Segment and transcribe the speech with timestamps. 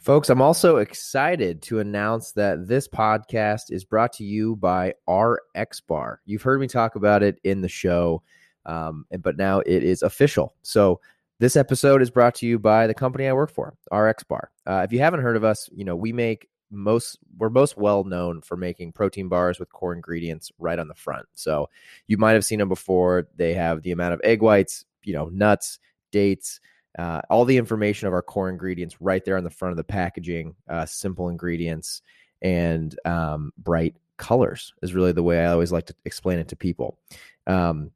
[0.00, 5.80] Folks, I'm also excited to announce that this podcast is brought to you by RX
[5.80, 6.20] Bar.
[6.24, 8.22] You've heard me talk about it in the show,
[8.66, 10.54] um, but now it is official.
[10.62, 11.00] So,
[11.38, 14.50] this episode is brought to you by the company I work for, RX Bar.
[14.66, 18.04] Uh, if you haven't heard of us, you know we make most we're most well
[18.04, 21.26] known for making protein bars with core ingredients right on the front.
[21.34, 21.68] So
[22.06, 23.28] you might have seen them before.
[23.36, 25.78] They have the amount of egg whites, you know, nuts,
[26.10, 26.60] dates,
[26.98, 29.84] uh, all the information of our core ingredients right there on the front of the
[29.84, 30.54] packaging.
[30.68, 32.02] Uh, simple ingredients
[32.42, 36.56] and um, bright colors is really the way I always like to explain it to
[36.56, 36.98] people.
[37.46, 37.90] Um,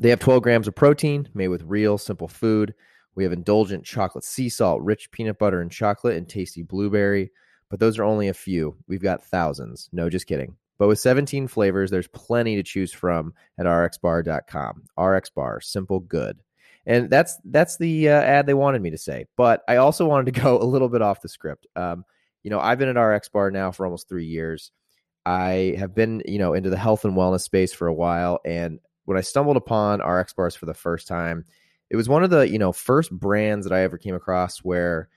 [0.00, 2.74] they have 12 grams of protein made with real simple food.
[3.14, 7.32] We have indulgent chocolate sea salt, rich peanut butter and chocolate, and tasty blueberry.
[7.68, 8.76] But those are only a few.
[8.86, 9.88] We've got thousands.
[9.92, 10.56] No, just kidding.
[10.78, 14.84] But with 17 flavors, there's plenty to choose from at rxbar.com.
[14.96, 16.38] RX Bar, simple good.
[16.88, 19.26] And that's that's the uh, ad they wanted me to say.
[19.36, 21.66] But I also wanted to go a little bit off the script.
[21.76, 22.04] Um,
[22.42, 24.72] you know, I've been at RX Bar now for almost three years.
[25.26, 28.40] I have been, you know, into the health and wellness space for a while.
[28.46, 31.44] And when I stumbled upon RX Bars for the first time,
[31.90, 35.10] it was one of the, you know, first brands that I ever came across where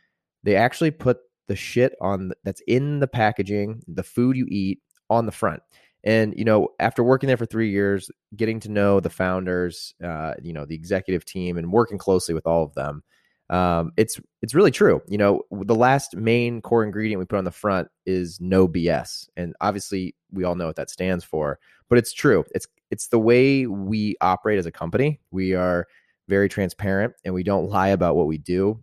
[0.44, 5.26] they actually put the shit on that's in the packaging, the food you eat on
[5.26, 5.62] the front.
[6.04, 10.34] And you know, after working there for three years, getting to know the founders, uh,
[10.42, 13.04] you know, the executive team, and working closely with all of them,
[13.52, 15.02] um, it's it's really true.
[15.08, 19.28] You know, the last main core ingredient we put on the front is no BS,
[19.36, 21.60] and obviously we all know what that stands for.
[21.90, 22.46] But it's true.
[22.56, 25.20] It's it's the way we operate as a company.
[25.32, 25.86] We are
[26.30, 28.80] very transparent, and we don't lie about what we do,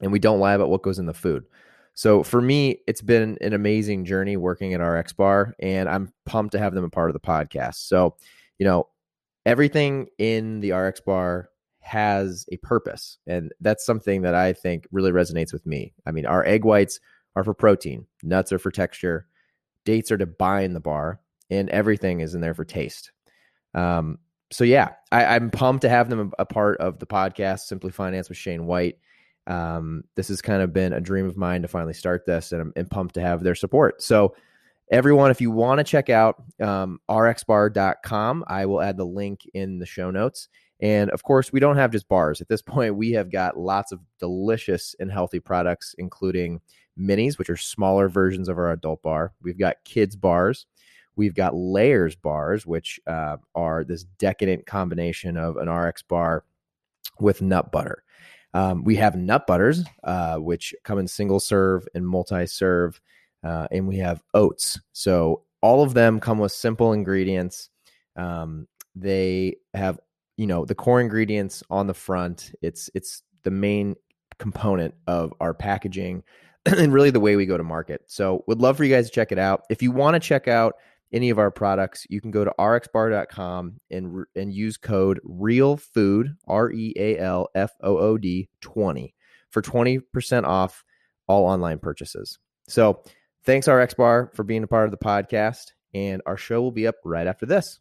[0.00, 1.44] and we don't lie about what goes in the food.
[1.98, 6.52] So for me, it's been an amazing journey working at RX Bar, and I'm pumped
[6.52, 7.88] to have them a part of the podcast.
[7.88, 8.14] So,
[8.56, 8.86] you know,
[9.44, 11.48] everything in the RX Bar
[11.80, 15.92] has a purpose, and that's something that I think really resonates with me.
[16.06, 17.00] I mean, our egg whites
[17.34, 19.26] are for protein, nuts are for texture,
[19.84, 21.18] dates are to bind the bar,
[21.50, 23.10] and everything is in there for taste.
[23.74, 24.20] Um,
[24.52, 27.90] so yeah, I, am pumped to have them a, a part of the podcast, Simply
[27.90, 28.98] Finance with Shane White
[29.48, 32.60] um, this has kind of been a dream of mine to finally start this, and
[32.60, 34.02] I'm, I'm pumped to have their support.
[34.02, 34.34] So,
[34.90, 39.78] everyone, if you want to check out um, rxbar.com, I will add the link in
[39.78, 40.48] the show notes.
[40.80, 42.40] And of course, we don't have just bars.
[42.40, 46.60] At this point, we have got lots of delicious and healthy products, including
[46.98, 49.32] minis, which are smaller versions of our adult bar.
[49.42, 50.66] We've got kids bars.
[51.16, 56.44] We've got layers bars, which uh, are this decadent combination of an RX bar
[57.18, 58.04] with nut butter.
[58.54, 63.00] Um, we have nut butters, uh, which come in single serve and multi serve,
[63.44, 64.80] uh, and we have oats.
[64.92, 67.70] So all of them come with simple ingredients.
[68.16, 69.98] Um, they have,
[70.36, 72.52] you know, the core ingredients on the front.
[72.62, 73.96] It's it's the main
[74.38, 76.22] component of our packaging
[76.66, 78.02] and really the way we go to market.
[78.06, 79.64] So would love for you guys to check it out.
[79.68, 80.76] If you want to check out
[81.12, 86.70] any of our products, you can go to rxbar.com and and use code REALFOOD R
[86.70, 89.14] E A L F O O D 20
[89.50, 90.84] for 20% off
[91.26, 92.38] all online purchases.
[92.68, 93.02] So,
[93.44, 96.96] thanks RxBar for being a part of the podcast and our show will be up
[97.04, 97.80] right after this.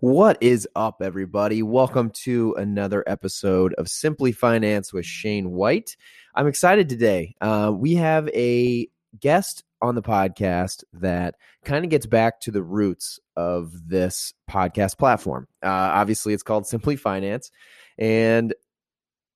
[0.00, 1.62] What is up everybody?
[1.62, 5.96] Welcome to another episode of Simply Finance with Shane White.
[6.34, 7.36] I'm excited today.
[7.40, 8.88] Uh, we have a
[9.20, 14.98] guest on the podcast that kind of gets back to the roots of this podcast
[14.98, 15.46] platform.
[15.62, 17.50] Uh, obviously, it's called Simply Finance.
[17.96, 18.54] And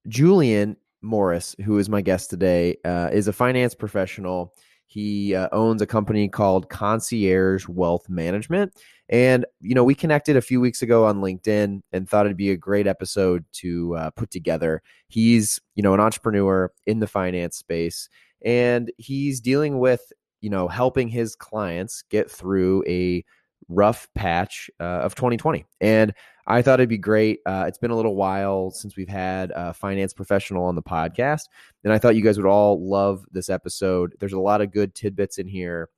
[0.08, 4.52] Julian Morris, who is my guest today, uh, is a finance professional.
[4.86, 8.74] He uh, owns a company called Concierge Wealth Management.
[9.08, 12.50] And, you know, we connected a few weeks ago on LinkedIn and thought it'd be
[12.50, 14.82] a great episode to uh, put together.
[15.08, 18.08] He's, you know, an entrepreneur in the finance space
[18.44, 23.24] and he's dealing with you know, helping his clients get through a
[23.68, 25.64] rough patch uh, of 2020.
[25.80, 26.12] And
[26.46, 27.38] I thought it'd be great.
[27.46, 31.44] Uh, it's been a little while since we've had a finance professional on the podcast,
[31.84, 34.14] and I thought you guys would all love this episode.
[34.18, 35.88] There's a lot of good tidbits in here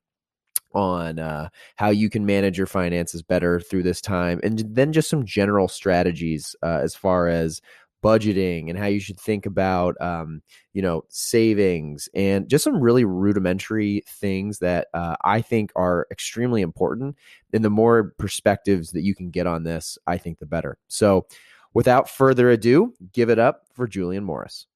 [0.74, 5.08] on uh, how you can manage your finances better through this time, and then just
[5.08, 7.62] some general strategies uh, as far as
[8.04, 10.42] budgeting and how you should think about um,
[10.74, 16.60] you know savings and just some really rudimentary things that uh, i think are extremely
[16.60, 17.16] important
[17.54, 20.76] and the more perspectives that you can get on this i think the better.
[20.88, 21.26] So
[21.72, 24.66] without further ado give it up for julian morris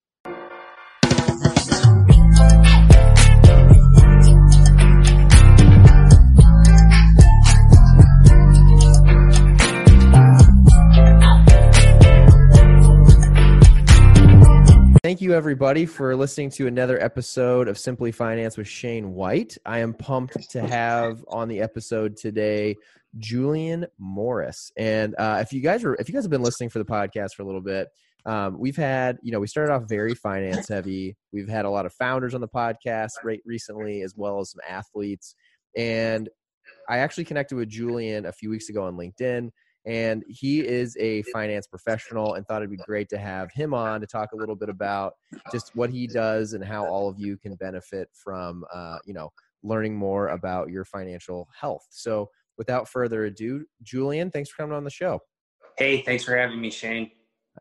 [15.09, 19.57] thank you, everybody, for listening to another episode of Simply Finance with Shane White.
[19.65, 22.77] I am pumped to have on the episode today
[23.17, 24.71] Julian Morris.
[24.77, 27.31] And uh, if you guys are, if you guys have been listening for the podcast
[27.35, 27.89] for a little bit,
[28.27, 31.17] um, we've had, you know, we started off very finance heavy.
[31.33, 34.61] We've had a lot of founders on the podcast right recently, as well as some
[34.69, 35.35] athletes.
[35.75, 36.29] And
[36.87, 39.53] I actually connected with Julian a few weeks ago on LinkedIn
[39.89, 44.03] and he is a finance professional and thought it'd be great to have him on
[44.03, 45.15] to talk a little bit about
[45.51, 49.33] just what he does and how all of you can benefit from uh, you know
[49.65, 51.85] learning more about your financial health.
[51.91, 55.21] So without further ado julian thanks for coming on the show.
[55.79, 57.11] Hey thanks for having me shane.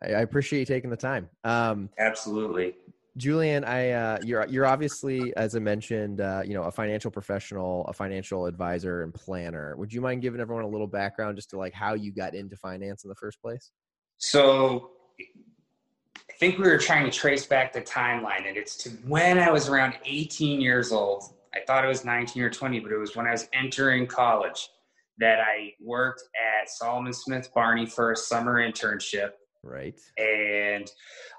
[0.03, 1.29] I, I appreciate you taking the time.
[1.45, 2.75] Um, absolutely
[3.17, 7.85] Julian, I uh, you're you're obviously, as I mentioned, uh, you know, a financial professional,
[7.87, 9.75] a financial advisor, and planner.
[9.77, 12.55] Would you mind giving everyone a little background just to like how you got into
[12.55, 13.71] finance in the first place?
[14.17, 19.39] So, I think we were trying to trace back the timeline, and it's to when
[19.39, 21.23] I was around 18 years old.
[21.55, 24.69] I thought it was 19 or 20, but it was when I was entering college
[25.17, 29.31] that I worked at Salomon Smith Barney for a summer internship.
[29.63, 29.99] Right.
[30.17, 30.89] And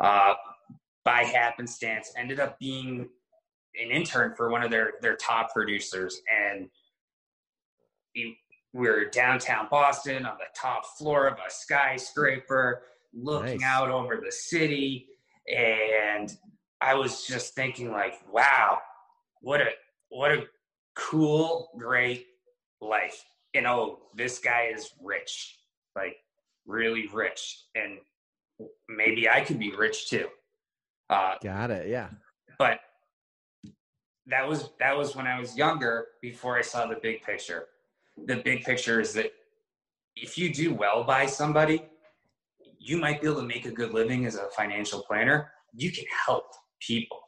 [0.01, 0.35] uh,
[1.09, 3.09] by happenstance ended up being
[3.83, 6.21] an intern for one of their their top producers.
[6.29, 6.69] And
[8.15, 8.37] we
[8.75, 12.83] were downtown boston on the top floor of a skyscraper
[13.15, 13.65] looking nice.
[13.67, 15.07] out over the city.
[15.51, 16.31] And
[16.83, 18.79] i was just thinking like wow
[19.41, 19.71] what a
[20.11, 20.45] what a
[20.95, 22.27] cool great
[22.83, 23.25] life.
[23.55, 25.57] You know this guy is rich
[25.97, 26.17] like
[26.67, 27.65] really rich.
[27.75, 27.97] And
[28.89, 30.29] maybe i could be rich too
[31.11, 31.89] uh, Got it.
[31.89, 32.09] Yeah.
[32.59, 32.81] But
[34.27, 36.07] that was that was when I was younger.
[36.21, 37.67] Before I saw the big picture,
[38.27, 39.33] the big picture is that
[40.17, 41.85] if you do well by somebody,
[42.79, 45.51] you might be able to make a good living as a financial planner.
[45.75, 46.45] You can help
[46.81, 47.21] people,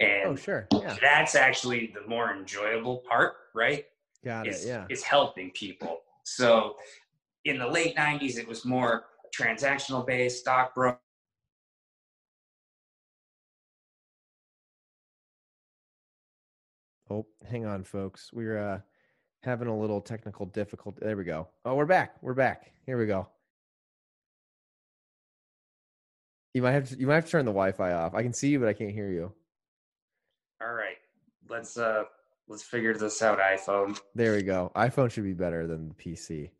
[0.00, 0.96] and oh sure, yeah.
[1.00, 3.84] that's actually the more enjoyable part, right?
[4.24, 4.68] Got is, it.
[4.68, 5.98] Yeah, is helping people.
[6.24, 6.76] So
[7.44, 9.04] in the late '90s, it was more
[9.36, 11.00] transactional based, stockbroker
[17.10, 18.30] Oh, hang on, folks.
[18.32, 18.80] We're uh,
[19.42, 20.98] having a little technical difficulty.
[21.02, 21.48] There we go.
[21.64, 22.16] Oh, we're back.
[22.22, 22.70] We're back.
[22.84, 23.28] Here we go.
[26.54, 28.14] You might have to, you might have to turn the Wi-Fi off.
[28.14, 29.32] I can see you, but I can't hear you.
[30.60, 30.96] All right,
[31.48, 32.04] let's uh
[32.48, 33.38] let's figure this out.
[33.38, 33.98] iPhone.
[34.14, 34.72] There we go.
[34.74, 36.50] iPhone should be better than the PC.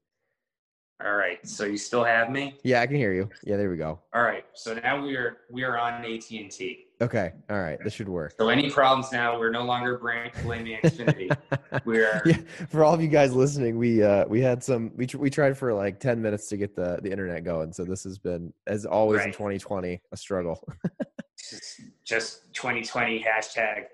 [1.05, 1.39] All right.
[1.47, 2.59] So you still have me?
[2.65, 3.29] Yeah, I can hear you.
[3.45, 4.01] Yeah, there we go.
[4.15, 4.45] All right.
[4.55, 6.87] So now we are we are on AT and T.
[7.01, 7.33] Okay.
[7.49, 7.79] All right.
[7.85, 8.35] This should work.
[8.39, 9.39] So any problems now?
[9.39, 11.31] We're no longer blaming Xfinity.
[11.85, 12.39] We're yeah.
[12.69, 15.73] For all of you guys listening, we uh we had some we we tried for
[15.73, 17.73] like ten minutes to get the the internet going.
[17.73, 19.29] So this has been as always right.
[19.29, 20.67] in 2020 a struggle.
[21.39, 23.85] just, just 2020 hashtag.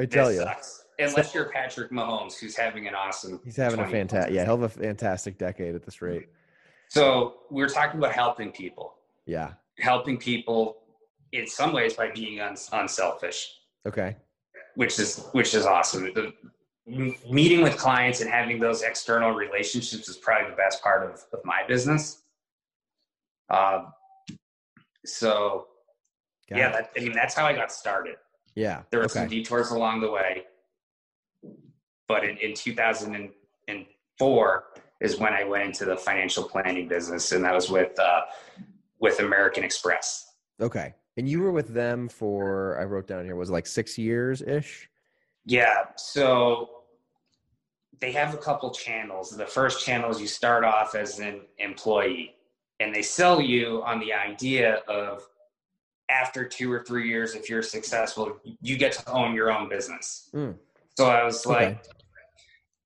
[0.00, 0.40] I tell you.
[0.40, 0.86] Sucks.
[0.98, 3.40] Unless you're Patrick Mahomes, who's having an awesome.
[3.44, 4.32] He's having a fantastic.
[4.32, 6.28] Yeah, he'll have a fantastic decade at this rate.
[6.88, 8.94] So we are talking about helping people.
[9.26, 9.54] Yeah.
[9.80, 10.83] Helping people
[11.34, 13.52] in some ways by being uns- unselfish.
[13.86, 14.16] Okay.
[14.76, 16.12] Which is which is awesome.
[16.14, 16.32] The,
[17.30, 21.42] meeting with clients and having those external relationships is probably the best part of, of
[21.42, 22.24] my business.
[23.48, 23.94] Um,
[25.06, 25.68] so
[26.50, 28.16] got yeah, that, I mean that's how I got started.
[28.54, 28.82] Yeah.
[28.90, 29.20] There were okay.
[29.20, 30.42] some detours along the way,
[32.06, 34.64] but in, in 2004,
[35.00, 38.22] is when I went into the financial planning business, and that was with uh,
[39.00, 40.32] with American Express.
[40.60, 44.42] Okay, and you were with them for I wrote down here was like six years
[44.42, 44.88] ish.
[45.46, 46.70] Yeah, so
[48.00, 49.30] they have a couple channels.
[49.30, 52.34] The first channel is you start off as an employee,
[52.80, 55.22] and they sell you on the idea of
[56.10, 60.30] after two or three years, if you're successful, you get to own your own business.
[60.34, 60.56] Mm.
[60.96, 61.88] So I was like, okay.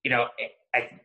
[0.04, 0.28] you know,
[0.74, 1.00] I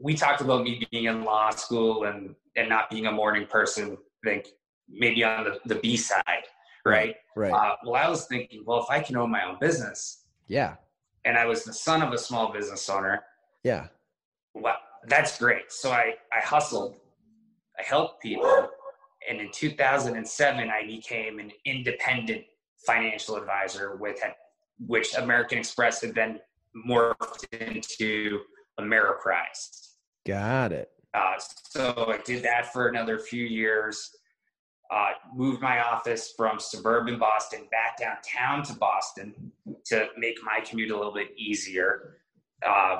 [0.00, 3.96] we talked about me being in law school and and not being a morning person.
[4.24, 4.48] I think
[4.88, 6.44] maybe on the, the B side,
[6.84, 7.16] right?
[7.36, 7.52] Right.
[7.52, 10.76] Uh, well, I was thinking, well, if I can own my own business, yeah,
[11.24, 13.22] and I was the son of a small business owner,
[13.64, 13.88] yeah,
[14.54, 14.76] well,
[15.08, 15.70] that's great.
[15.70, 16.96] So I I hustled,
[17.78, 18.68] I helped people,
[19.28, 22.44] and in 2007 I became an independent
[22.86, 24.18] financial advisor with
[24.86, 26.40] which American Express had then
[26.88, 28.40] morphed into
[28.80, 29.92] Ameriprise.
[30.26, 30.90] Got it.
[31.14, 34.10] Uh, so I did that for another few years.
[34.92, 39.34] Uh, moved my office from suburban Boston back downtown to Boston
[39.86, 42.18] to make my commute a little bit easier.
[42.66, 42.98] Uh,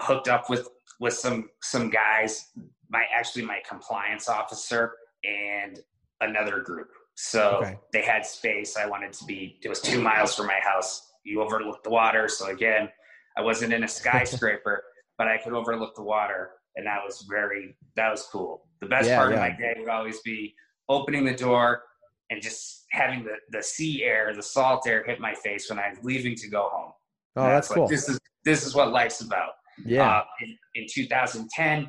[0.00, 0.68] hooked up with
[1.00, 2.50] with some some guys,
[2.88, 4.92] my actually my compliance officer
[5.24, 5.80] and
[6.20, 6.88] another group.
[7.14, 7.78] So okay.
[7.92, 8.76] they had space.
[8.76, 11.08] I wanted to be, it was two miles from my house.
[11.24, 12.28] You overlook the water.
[12.28, 12.88] So again,
[13.36, 14.82] I wasn't in a skyscraper,
[15.18, 16.52] but I could overlook the water.
[16.76, 18.66] And that was very, that was cool.
[18.80, 19.36] The best yeah, part yeah.
[19.36, 20.54] of my day would always be
[20.90, 21.84] opening the door
[22.30, 25.88] and just having the, the sea air, the salt air hit my face when I
[25.90, 26.92] was leaving to go home.
[27.36, 27.88] Oh, that's, that's cool.
[27.88, 29.52] this is, this is what life's about.
[29.86, 30.18] Yeah.
[30.18, 31.88] Uh, in, in 2010,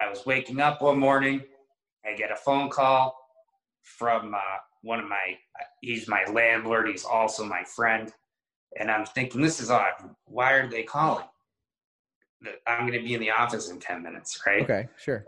[0.00, 1.42] I was waking up one morning.
[2.06, 3.14] I get a phone call
[3.82, 4.38] from uh,
[4.82, 5.36] one of my,
[5.80, 6.88] he's my landlord.
[6.88, 8.12] He's also my friend.
[8.78, 9.92] And I'm thinking, this is odd.
[10.24, 11.26] Why are they calling?
[12.66, 14.62] I'm going to be in the office in 10 minutes, right?
[14.62, 15.24] Okay, sure.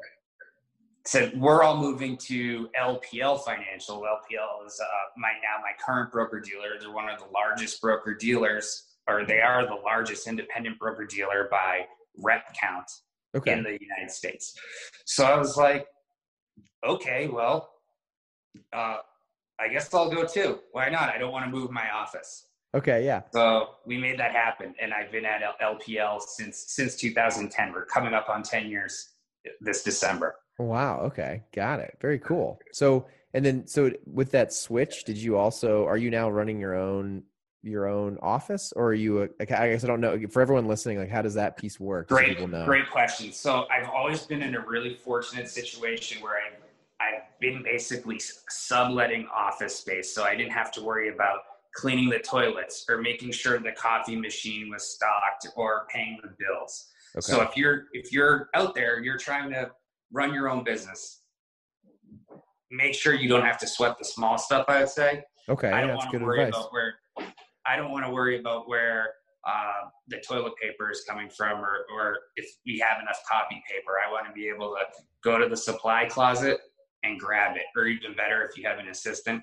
[1.06, 4.00] Said we're all moving to LPL Financial.
[4.00, 4.86] LPL is uh,
[5.18, 6.78] my now my current broker dealer.
[6.80, 11.46] They're one of the largest broker dealers, or they are the largest independent broker dealer
[11.50, 11.86] by
[12.22, 12.90] rep count
[13.36, 13.52] okay.
[13.52, 14.58] in the United States.
[15.04, 15.86] So I was like,
[16.86, 17.70] okay, well,
[18.72, 18.98] uh,
[19.60, 20.60] I guess I'll go too.
[20.72, 21.10] Why not?
[21.10, 22.46] I don't want to move my office.
[22.74, 23.22] Okay, yeah.
[23.32, 27.72] So we made that happen, and I've been at LPL since since 2010.
[27.72, 29.10] We're coming up on 10 years
[29.60, 30.36] this December.
[30.58, 31.00] Wow.
[31.00, 31.96] Okay, got it.
[32.00, 32.60] Very cool.
[32.72, 36.74] So, and then so with that switch, did you also are you now running your
[36.74, 37.24] own
[37.62, 39.22] your own office, or are you?
[39.22, 40.18] A, I guess I don't know.
[40.30, 42.08] For everyone listening, like how does that piece work?
[42.08, 43.32] Great, great question.
[43.32, 46.60] So I've always been in a really fortunate situation where I've
[47.00, 51.40] I've been basically subletting office space, so I didn't have to worry about
[51.74, 56.86] cleaning the toilets or making sure the coffee machine was stocked or paying the bills.
[57.16, 57.20] Okay.
[57.20, 59.70] So if you're if you're out there, you're trying to
[60.14, 61.22] run your own business.
[62.70, 64.64] Make sure you don't have to sweat the small stuff.
[64.68, 65.22] I would say.
[65.48, 66.58] Okay, I don't want to worry advice.
[66.58, 66.94] about where.
[67.66, 69.10] I don't want to worry about where
[69.46, 73.92] uh, the toilet paper is coming from, or or if we have enough copy paper.
[74.06, 76.58] I want to be able to go to the supply closet
[77.02, 79.42] and grab it, or even better, if you have an assistant,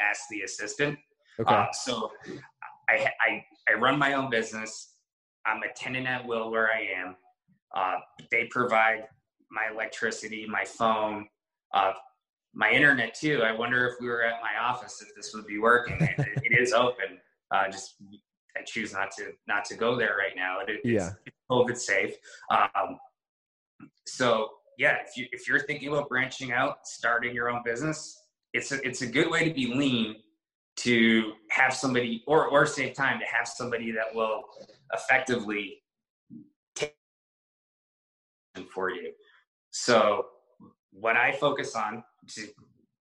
[0.00, 0.96] ask the assistant
[1.40, 1.54] Okay.
[1.54, 2.10] Uh, so
[2.88, 4.94] I, I, I run my own business.
[5.46, 7.16] I'm a tenant at will where I am.
[7.74, 8.00] Uh,
[8.30, 9.04] they provide
[9.50, 11.26] my electricity, my phone,
[11.74, 11.92] uh,
[12.54, 13.42] my internet too.
[13.42, 15.96] I wonder if we were at my office if this would be working.
[16.00, 17.18] it, it is open.
[17.50, 17.96] Uh, just
[18.56, 20.58] I choose not to not to go there right now.
[20.66, 22.14] It, yeah, it's COVID safe.
[22.50, 22.98] Um,
[24.06, 28.72] so yeah, if you if you're thinking about branching out, starting your own business, it's
[28.72, 30.16] a, it's a good way to be lean
[30.76, 34.42] to have somebody or or save time to have somebody that will
[34.92, 35.82] effectively
[36.74, 36.94] take
[38.72, 39.12] for you.
[39.70, 40.26] So
[40.92, 42.48] what I focus on to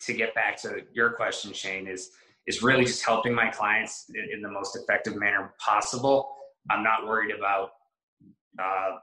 [0.02, 2.12] to get back to your question, Shane, is
[2.48, 6.32] is really just helping my clients in, in the most effective manner possible.
[6.70, 7.72] I'm not worried about
[8.60, 8.98] uh,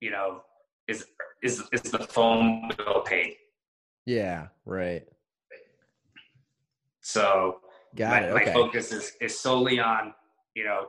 [0.00, 0.42] you know,
[0.86, 1.06] is
[1.42, 3.36] is is the phone bill paid?
[4.06, 5.04] Yeah, right.
[7.00, 7.60] So
[7.96, 8.30] Got my, it.
[8.30, 8.44] Okay.
[8.46, 10.12] my focus is, is solely on,
[10.54, 10.86] you know,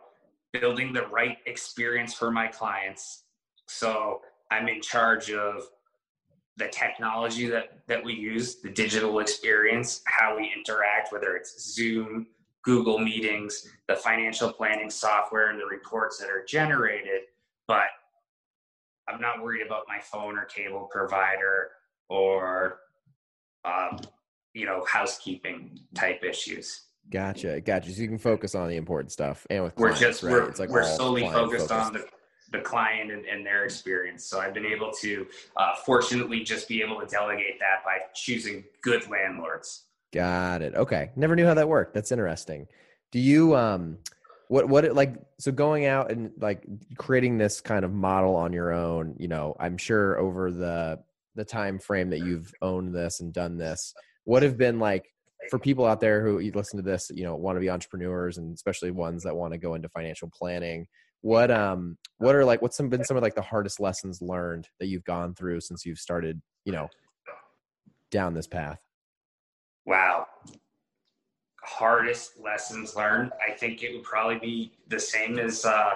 [0.51, 3.23] building the right experience for my clients.
[3.67, 4.19] So
[4.51, 5.63] I'm in charge of
[6.57, 12.27] the technology that, that we use, the digital experience, how we interact, whether it's Zoom,
[12.63, 17.21] Google Meetings, the financial planning software, and the reports that are generated.
[17.67, 17.87] But
[19.07, 21.69] I'm not worried about my phone or cable provider
[22.09, 22.79] or
[23.65, 23.99] um,
[24.53, 29.45] you know housekeeping type issues gotcha gotcha so you can focus on the important stuff
[29.49, 30.33] and with we're just right?
[30.33, 32.05] we're, it's like we're solely focused, focused, on the,
[32.51, 34.25] the client and, and, their experience.
[34.25, 35.27] So i've been able to
[35.57, 39.85] uh, fortunately just be able to delegate that by choosing good landlords.
[40.11, 40.73] Got it.
[40.75, 41.11] Okay.
[41.15, 41.93] Never knew how that worked.
[41.93, 42.67] That's interesting.
[43.11, 43.97] Do you um
[44.47, 46.63] what what it like so going out and like
[46.97, 50.99] creating this kind of model on your own you know i'm sure over the
[51.35, 55.05] the time frame that you've owned this and done this what have been like
[55.49, 58.53] for people out there who listen to this, you know, want to be entrepreneurs and
[58.53, 60.87] especially ones that want to go into financial planning?
[61.21, 64.67] What um what are like what's some been some of like the hardest lessons learned
[64.79, 66.87] that you've gone through since you've started, you know,
[68.11, 68.79] down this path?
[69.85, 70.27] Wow.
[71.63, 73.31] Hardest lessons learned.
[73.45, 75.95] I think it would probably be the same as uh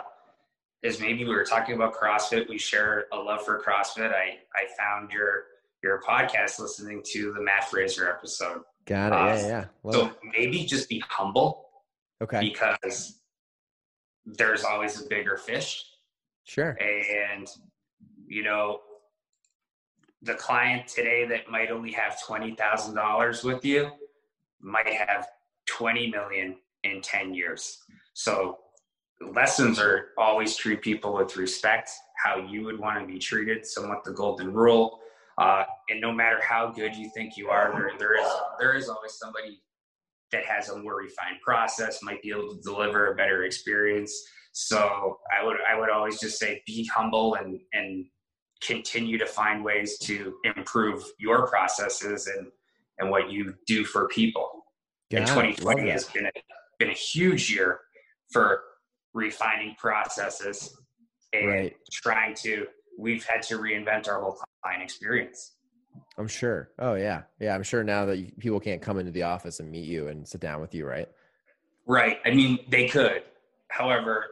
[0.84, 2.50] as maybe we were talking about CrossFit.
[2.50, 4.12] We share a love for CrossFit.
[4.12, 5.46] I I found your
[5.84, 8.62] your podcast listening to the Mat Fraser episode.
[8.86, 9.14] Got it.
[9.14, 9.66] Uh, yeah, yeah.
[9.84, 10.14] Love so it.
[10.38, 11.66] maybe just be humble.
[12.22, 12.40] Okay.
[12.40, 13.20] Because
[14.26, 15.86] there's always a bigger fish.
[16.44, 16.78] Sure.
[16.82, 17.48] And
[18.28, 18.80] you know,
[20.22, 23.92] the client today that might only have twenty thousand dollars with you
[24.62, 25.28] might have
[25.66, 27.80] twenty million in ten years.
[28.14, 28.60] So
[29.22, 31.90] lessons are always treat people with respect,
[32.24, 35.00] how you would want to be treated, somewhat the golden rule.
[35.38, 38.28] Uh, and no matter how good you think you are, there, there is
[38.60, 39.62] there is always somebody
[40.34, 44.14] that has a more refined process, might be able to deliver a better experience.
[44.52, 48.06] So I would I would always just say be humble and and
[48.62, 52.48] continue to find ways to improve your processes and
[53.00, 54.66] and what you do for people.
[55.10, 56.32] Yeah, and 2020 has been a,
[56.80, 57.80] been a huge year
[58.32, 58.62] for
[59.14, 60.76] refining processes
[61.34, 61.76] and right.
[61.92, 62.66] trying to
[62.98, 65.54] we've had to reinvent our whole client experience.
[66.18, 66.70] I'm sure.
[66.80, 67.56] Oh yeah, yeah.
[67.56, 70.28] I'm sure now that you, people can't come into the office and meet you and
[70.28, 71.10] sit down with you, right?
[71.86, 72.20] Right.
[72.26, 73.24] I mean, they could.
[73.70, 74.28] However,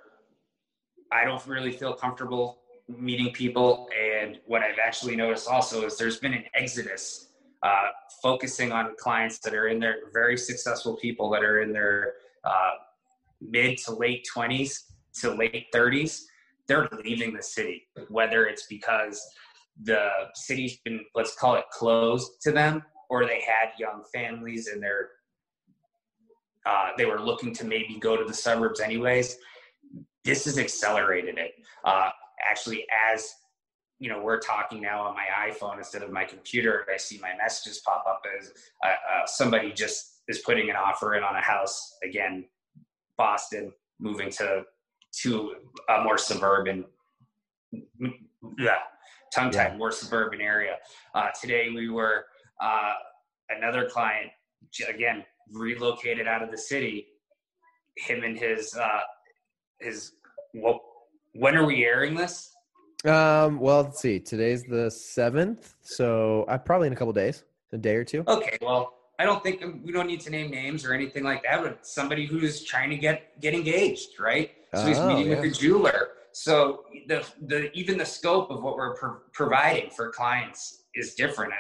[1.12, 3.90] I don't really feel comfortable meeting people.
[4.00, 7.30] And what I've actually noticed also is there's been an exodus,
[7.64, 7.88] uh,
[8.22, 12.14] focusing on clients that are in their very successful people that are in their
[12.44, 12.72] uh,
[13.42, 14.92] mid to late 20s
[15.22, 16.22] to late 30s.
[16.68, 19.22] They're leaving the city, whether it's because
[19.84, 24.82] the city's been, let's call it closed to them, or they had young families and
[24.82, 25.10] they're
[26.64, 29.36] uh, they were looking to maybe go to the suburbs anyways
[30.24, 31.54] this has accelerated it.
[31.84, 32.10] Uh,
[32.48, 33.34] actually, as
[34.00, 36.86] you know, we're talking now on my iPhone instead of my computer.
[36.92, 38.52] I see my messages pop up as
[38.84, 42.46] uh, uh, somebody just is putting an offer in on a house again,
[43.18, 44.64] Boston, moving to
[45.24, 45.56] to
[45.90, 46.86] a more suburban,
[48.58, 48.78] yeah,
[49.34, 49.78] tongue tied, yeah.
[49.78, 50.76] more suburban area.
[51.16, 52.26] Uh, today we were
[52.62, 52.94] uh,
[53.50, 54.32] another client
[54.88, 57.08] again relocated out of the city.
[57.98, 59.02] Him and his uh,
[59.80, 60.14] is
[60.54, 60.80] what?
[61.34, 62.52] When are we airing this?
[63.06, 63.60] Um.
[63.60, 64.20] Well, let's see.
[64.20, 68.24] Today's the seventh, so I uh, probably in a couple days, a day or two.
[68.28, 68.58] Okay.
[68.62, 71.64] Well, I don't think we don't need to name names or anything like that.
[71.64, 74.52] But somebody who's trying to get get engaged, right?
[74.74, 75.42] So he's oh, meeting yeah.
[75.42, 76.10] with the jeweler.
[76.34, 81.54] So the the even the scope of what we're pro- providing for clients is different.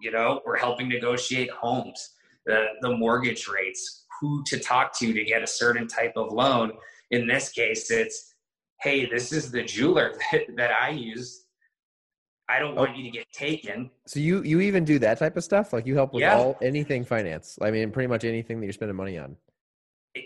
[0.00, 2.10] You know, we're helping negotiate homes,
[2.46, 6.72] the the mortgage rates, who to talk to to get a certain type of loan
[7.10, 8.34] in this case, it's,
[8.80, 11.44] hey, this is the jeweler that, that I use.
[12.48, 12.94] I don't want oh.
[12.94, 13.90] you to get taken.
[14.08, 15.72] So you you even do that type of stuff?
[15.72, 16.36] Like you help with yeah.
[16.36, 17.56] all anything finance?
[17.62, 19.36] I mean, pretty much anything that you're spending money on.
[20.16, 20.24] It,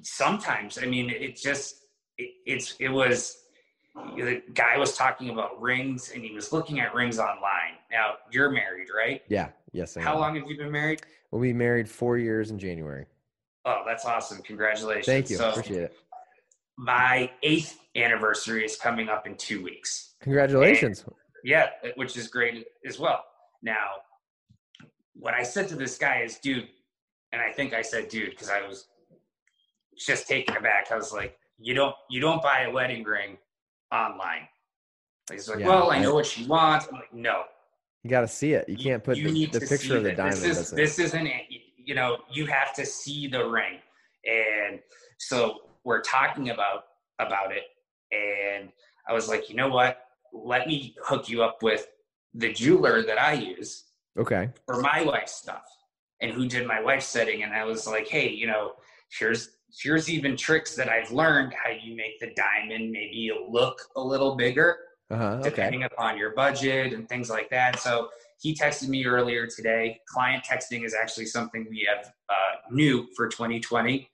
[0.00, 1.85] sometimes, I mean, it just
[2.18, 3.42] it, it's it was
[4.16, 7.76] the guy was talking about rings and he was looking at rings online.
[7.90, 9.22] Now you're married, right?
[9.28, 9.48] Yeah.
[9.72, 9.96] Yes.
[9.96, 10.20] I How am.
[10.20, 11.02] long have you been married?
[11.30, 13.06] We'll be married four years in January.
[13.64, 14.42] Oh, that's awesome.
[14.42, 15.06] Congratulations.
[15.06, 15.36] Thank you.
[15.36, 15.96] So, Appreciate it.
[16.78, 20.14] My eighth anniversary is coming up in two weeks.
[20.20, 21.04] Congratulations.
[21.06, 23.24] And, yeah, which is great as well.
[23.62, 23.86] Now,
[25.14, 26.68] what I said to this guy is, dude,
[27.32, 28.86] and I think I said dude because I was
[29.98, 30.92] just taken aback.
[30.92, 33.38] I was like, you don't you don't buy a wedding ring
[33.92, 34.48] online.
[35.30, 36.86] He's like, yeah, well, I know what she wants.
[36.86, 37.42] I'm like, no.
[38.04, 38.68] You got to see it.
[38.68, 40.36] You can't put you the, the picture of the diamond.
[40.36, 41.28] This, is, this isn't
[41.76, 43.78] you know, you have to see the ring.
[44.24, 44.80] And
[45.18, 46.84] so we're talking about
[47.18, 47.64] about it
[48.12, 48.70] and
[49.08, 49.98] I was like, you know what?
[50.32, 51.86] Let me hook you up with
[52.34, 53.84] the jeweler that I use.
[54.18, 54.50] Okay.
[54.66, 55.64] For my wife's stuff.
[56.20, 57.42] And who did my wife's setting.
[57.42, 58.72] And I was like, hey, you know,
[59.18, 59.50] here's
[59.82, 64.36] here's even tricks that I've learned how you make the diamond maybe look a little
[64.36, 64.76] bigger.
[65.08, 65.50] Uh-huh, okay.
[65.50, 67.78] depending upon your budget and things like that.
[67.78, 68.08] So
[68.40, 70.00] he texted me earlier today.
[70.08, 74.10] Client texting is actually something we have uh, new for 2020.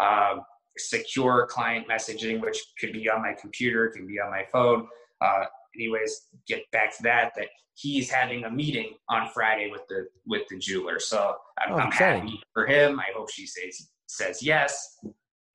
[0.00, 0.40] Um,
[0.78, 4.88] secure client messaging, which could be on my computer, can be on my phone.
[5.20, 5.44] Uh,
[5.76, 7.32] anyways, get back to that.
[7.36, 10.98] That he's having a meeting on Friday with the with the jeweler.
[10.98, 12.98] So I'm, oh, I'm happy for him.
[12.98, 14.98] I hope she says says yes.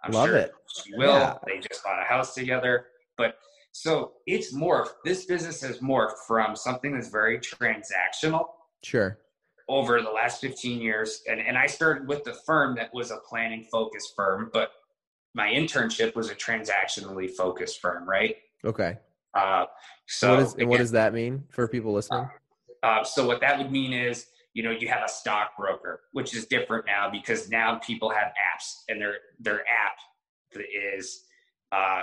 [0.04, 0.54] I'm Love sure it.
[0.84, 1.14] She will.
[1.14, 1.36] Yeah.
[1.46, 2.88] They just bought a house together,
[3.18, 3.36] but
[3.72, 4.94] so it's morphed.
[5.04, 8.46] This business has morphed from something that's very transactional.
[8.84, 9.20] Sure.
[9.68, 11.24] Over the last 15 years.
[11.28, 14.72] And, and I started with the firm that was a planning focused firm, but
[15.34, 18.38] my internship was a transactionally focused firm, right?
[18.64, 18.98] Okay.
[19.34, 19.66] Uh,
[20.08, 22.30] so what, is, again, what does that mean for people listening?
[22.84, 26.34] Uh, uh, so what that would mean is, you know, you have a stockbroker, which
[26.34, 29.98] is different now because now people have apps and their their app
[30.58, 31.26] is
[31.74, 32.02] uh,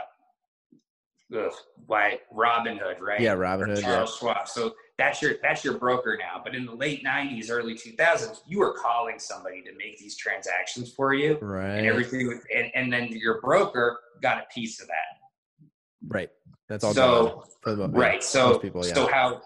[1.34, 1.52] ugh,
[1.86, 3.20] why Robinhood, right?
[3.20, 3.80] Yeah, Robinhood.
[3.80, 4.34] Charles yeah.
[4.34, 4.48] Schwab.
[4.48, 6.42] So that's your that's your broker now.
[6.44, 10.92] But in the late '90s, early 2000s, you were calling somebody to make these transactions
[10.92, 11.78] for you, right?
[11.78, 15.68] And everything, and, and then your broker got a piece of that,
[16.06, 16.28] right?
[16.68, 16.92] That's all.
[16.92, 18.22] So right.
[18.22, 18.92] So people, yeah.
[18.92, 19.40] so how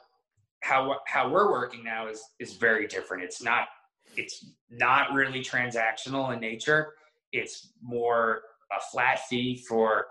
[0.66, 3.22] how how we're working now is is very different.
[3.22, 3.68] It's not
[4.16, 6.94] it's not really transactional in nature.
[7.32, 8.42] It's more
[8.76, 10.06] a flat fee for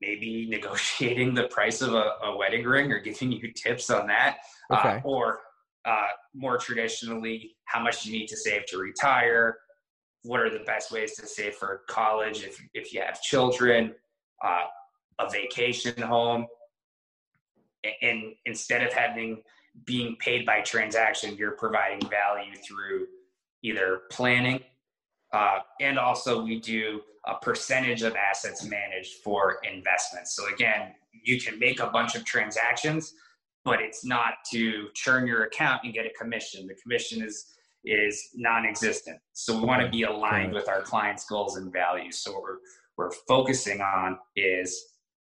[0.00, 4.38] maybe negotiating the price of a, a, wedding ring or giving you tips on that.
[4.70, 4.96] Uh, okay.
[4.96, 5.40] Uh, or
[5.86, 9.56] uh, more traditionally, how much you need to save to retire.
[10.22, 13.94] What are the best ways to save for college if, if you have children,
[14.42, 14.64] uh,
[15.20, 16.46] a vacation home.
[18.02, 19.42] And instead of having
[19.84, 23.06] being paid by transaction, you're providing value through
[23.62, 24.60] either planning
[25.34, 30.36] uh, and also we do a percentage of assets managed for investments.
[30.36, 30.92] So again,
[31.24, 33.14] you can make a bunch of transactions,
[33.64, 36.66] but it's not to churn your account and get a commission.
[36.66, 37.46] The commission is
[37.86, 39.18] is non-existent.
[39.34, 42.20] So we want to be aligned with our clients' goals and values.
[42.20, 42.58] So what we're
[42.96, 44.80] we're focusing on is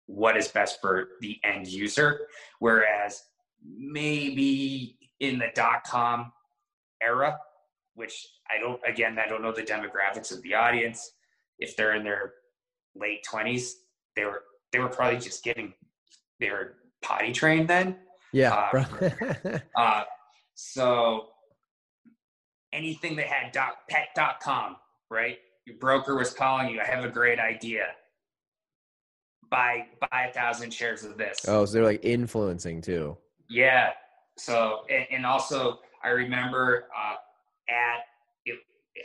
[0.05, 2.27] what is best for the end user.
[2.59, 3.23] Whereas
[3.65, 6.31] maybe in the dot com
[7.01, 7.37] era,
[7.93, 11.11] which I don't, again, I don't know the demographics of the audience.
[11.59, 12.33] If they're in their
[12.95, 13.71] late 20s,
[14.15, 15.73] they were, they were probably just getting,
[16.39, 17.97] they were potty trained then.
[18.33, 18.69] Yeah.
[18.73, 20.03] Uh, uh,
[20.55, 21.27] so
[22.73, 24.75] anything that had dot, pet.com,
[25.09, 25.37] right?
[25.65, 27.85] Your broker was calling you, I have a great idea.
[29.49, 31.45] Buy, buy a thousand shares of this.
[31.47, 33.17] Oh, so they're like influencing too.
[33.49, 33.91] Yeah.
[34.37, 37.15] So, and, and also I remember, uh,
[37.69, 38.05] at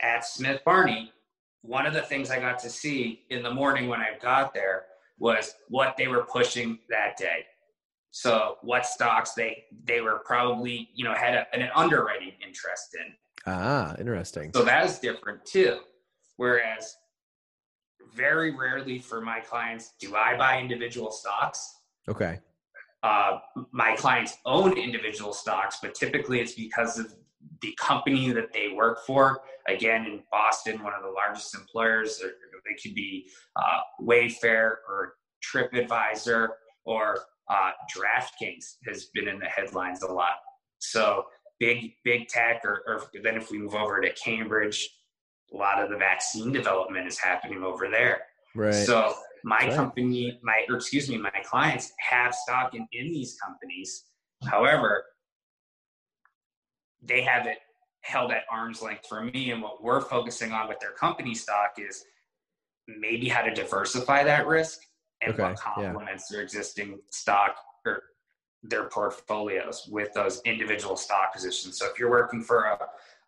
[0.01, 1.11] at Smith Barney,
[1.61, 4.85] one of the things I got to see in the morning when I got there
[5.19, 7.45] was what they were pushing that day.
[8.11, 13.13] So what stocks they they were probably you know had a, an underwriting interest in.
[13.45, 14.51] Ah, interesting.
[14.53, 15.79] So that is different too.
[16.37, 16.97] Whereas
[18.13, 21.75] very rarely for my clients do I buy individual stocks.
[22.09, 22.39] Okay.
[23.03, 23.39] Uh,
[23.71, 27.13] my clients own individual stocks, but typically it's because of
[27.61, 29.41] the company that they work for.
[29.67, 36.49] Again, in Boston, one of the largest employers, they could be uh, Wayfair or TripAdvisor
[36.85, 40.35] or uh, DraftKings has been in the headlines a lot.
[40.79, 41.25] So
[41.59, 44.89] big, big tech, or, or then if we move over to Cambridge,
[45.53, 48.21] a lot of the vaccine development is happening over there.
[48.55, 48.73] Right.
[48.73, 49.73] So my right.
[49.73, 54.05] company, my or excuse me, my clients have stock in, in these companies.
[54.43, 55.03] However,
[57.01, 57.57] they have it
[58.01, 59.51] held at arm's length for me.
[59.51, 62.03] And what we're focusing on with their company stock is
[62.87, 64.79] maybe how to diversify that risk
[65.21, 66.35] and okay, what complements yeah.
[66.35, 68.03] their existing stock or
[68.63, 71.77] their portfolios with those individual stock positions.
[71.77, 72.77] So if you're working for a,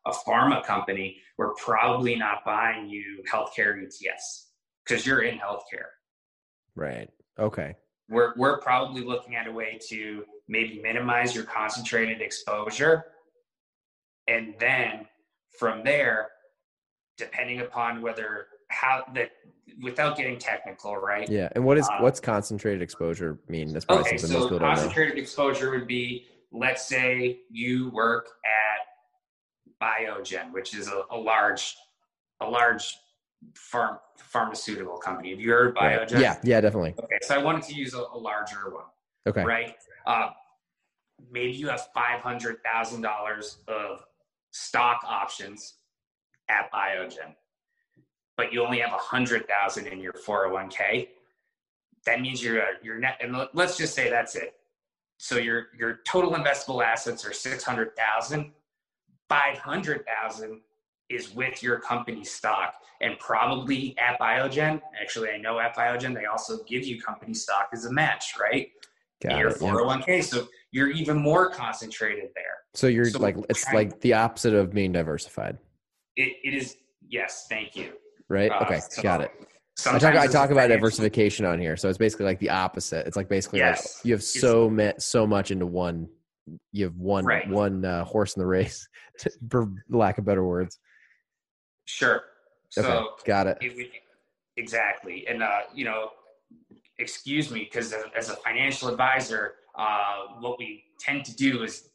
[0.06, 4.47] a pharma company, we're probably not buying you healthcare ETFs
[4.86, 5.89] because you're in healthcare.
[6.75, 7.09] Right.
[7.39, 7.75] Okay.
[8.09, 13.05] We're, we're probably looking at a way to maybe minimize your concentrated exposure
[14.27, 15.05] and then
[15.57, 16.29] from there
[17.17, 19.31] depending upon whether how that
[19.81, 24.07] without getting technical right yeah and what is um, what's concentrated exposure mean that's probably
[24.07, 30.51] okay, something so most people concentrated exposure would be let's say you work at biogen
[30.51, 31.75] which is a, a large
[32.41, 32.97] a large
[33.53, 35.32] pharm- pharmaceutical company.
[35.32, 36.13] Have you heard Biogen?
[36.13, 36.21] Right.
[36.21, 36.95] Yeah, yeah, definitely.
[36.97, 38.86] Okay, so I wanted to use a, a larger one.
[39.27, 39.43] Okay.
[39.43, 39.75] Right?
[40.06, 40.29] Uh,
[41.32, 44.06] maybe you have $500,000 of
[44.51, 45.75] stock options
[46.49, 47.34] at Biogen,
[48.38, 51.10] but you only have 100,000 in your 401k.
[52.06, 54.56] That means your uh, your net and let's just say that's it.
[55.19, 58.51] So your your total investable assets are 600,000.
[59.29, 60.62] 500,000
[61.13, 64.82] is with your company stock, and probably at Biogen.
[65.02, 68.69] Actually, I know at Biogen they also give you company stock as a match, right?
[69.21, 70.08] Got your it, 401k.
[70.08, 70.21] Yeah.
[70.21, 72.43] So you're even more concentrated there.
[72.73, 75.58] So you're so like it's like the opposite of being diversified.
[76.15, 76.76] It, it is
[77.08, 77.93] yes, thank you.
[78.30, 78.52] Right.
[78.52, 79.32] Uh, okay, so got it.
[79.88, 83.08] I talk, I talk about diversification on here, so it's basically like the opposite.
[83.08, 83.97] It's like basically yes.
[83.97, 86.10] like you have so met so much into one.
[86.71, 87.49] You have one right.
[87.49, 88.88] one uh, horse in the race,
[89.49, 90.78] for lack of better words.
[91.85, 92.23] Sure.
[92.69, 93.57] So okay, got it.
[93.61, 93.91] it
[94.57, 96.09] exactly, and uh, you know,
[96.97, 101.89] excuse me, because as a financial advisor, uh, what we tend to do is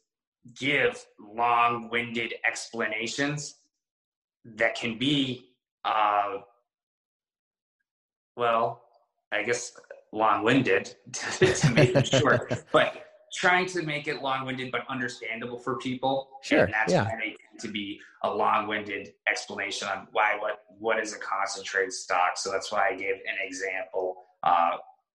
[0.57, 3.55] give long-winded explanations
[4.45, 5.45] that can be
[5.85, 6.37] uh,
[8.35, 8.81] well
[9.31, 9.73] i guess
[10.11, 15.77] long-winded to, to make it short but trying to make it long-winded but understandable for
[15.77, 17.03] people sure and that's yeah.
[17.03, 21.93] why they tend to be a long-winded explanation on why what what is a concentrated
[21.93, 24.71] stock so that's why i gave an example uh,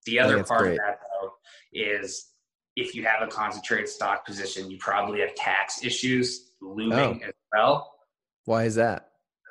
[0.07, 0.73] the other part great.
[0.73, 1.33] of that though
[1.73, 2.31] is
[2.77, 7.27] if you have a concentrated stock position, you probably have tax issues looming oh.
[7.27, 7.95] as well.
[8.45, 9.11] Why is that?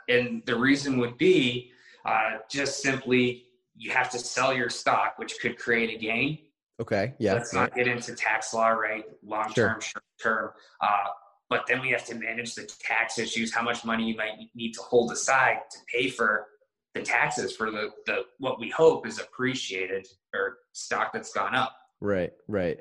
[0.10, 1.72] And the reason would be
[2.06, 3.46] uh, just simply
[3.76, 6.40] you have to sell your stock, which could create a gain.
[6.82, 7.14] Okay.
[7.20, 7.34] Yeah.
[7.34, 9.06] Let's not get into tax law, right?
[9.24, 9.82] Long term, sure.
[9.82, 10.50] short term.
[10.82, 11.10] Uh,
[11.50, 14.74] but then we have to manage the tax issues, how much money you might need
[14.74, 16.48] to hold aside to pay for
[16.94, 21.76] the taxes for the, the what we hope is appreciated or stock that's gone up.
[22.02, 22.80] Right, right.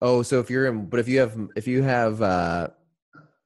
[0.00, 2.68] Oh, so if you're in, but if you have, if you have, uh,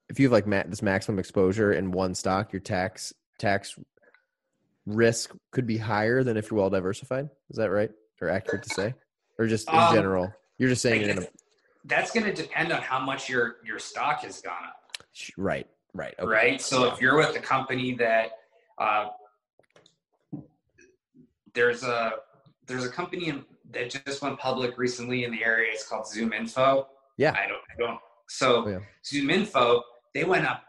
[0.09, 3.79] if you have like ma- this maximum exposure in one stock, your tax tax
[4.87, 7.29] risk could be higher than if you're well diversified.
[7.51, 8.95] Is that right or accurate to say,
[9.39, 10.33] or just in um, general?
[10.59, 11.27] You're just saying a,
[11.85, 15.05] that's going to depend on how much your your stock has gone up.
[15.37, 16.29] Right, right, okay.
[16.29, 16.61] right.
[16.61, 18.31] So if you're with a company that
[18.79, 19.09] uh,
[21.55, 22.13] there's a
[22.67, 25.71] there's a company in, that just went public recently in the area.
[25.73, 26.89] It's called Zoom Info.
[27.17, 28.01] Yeah, I don't, I don't.
[28.29, 28.79] So oh, yeah.
[29.05, 29.83] Zoom Info,
[30.15, 30.65] they went up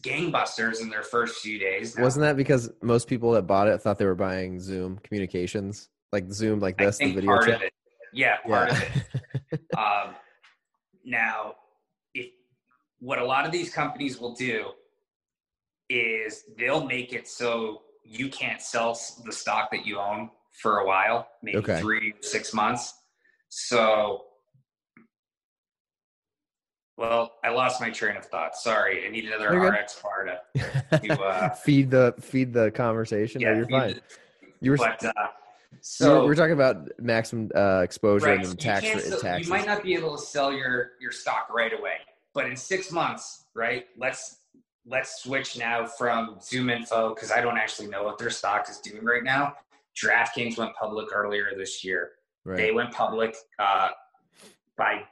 [0.00, 1.96] gangbusters in their first few days.
[1.96, 2.04] Now.
[2.04, 6.32] Wasn't that because most people that bought it thought they were buying Zoom communications, like
[6.32, 7.56] Zoom, like this, the video part chat?
[7.56, 7.72] Of it.
[8.14, 8.76] Yeah, part yeah.
[8.76, 8.82] of
[9.52, 9.60] it.
[9.78, 10.14] um,
[11.04, 11.54] now,
[12.14, 12.30] if
[13.00, 14.70] what a lot of these companies will do
[15.90, 20.86] is they'll make it so you can't sell the stock that you own for a
[20.86, 21.80] while, maybe okay.
[21.80, 22.94] three, six months.
[23.48, 24.22] So,
[26.96, 28.54] well, I lost my train of thought.
[28.54, 33.40] Sorry, I need another RX bar to, to uh, feed the feed the conversation.
[33.40, 33.94] Yeah, no, you're fine.
[33.94, 34.00] The,
[34.60, 35.12] you were, but, uh,
[35.80, 39.46] so we're talking about maximum uh, exposure right, and tax so taxes.
[39.46, 41.96] You might not be able to sell your your stock right away,
[42.32, 43.86] but in six months, right?
[43.96, 44.38] Let's
[44.86, 48.78] let's switch now from Zoom Info because I don't actually know what their stock is
[48.78, 49.54] doing right now.
[49.96, 52.12] DraftKings went public earlier this year.
[52.44, 52.56] Right.
[52.56, 53.90] They went public uh,
[54.76, 55.04] by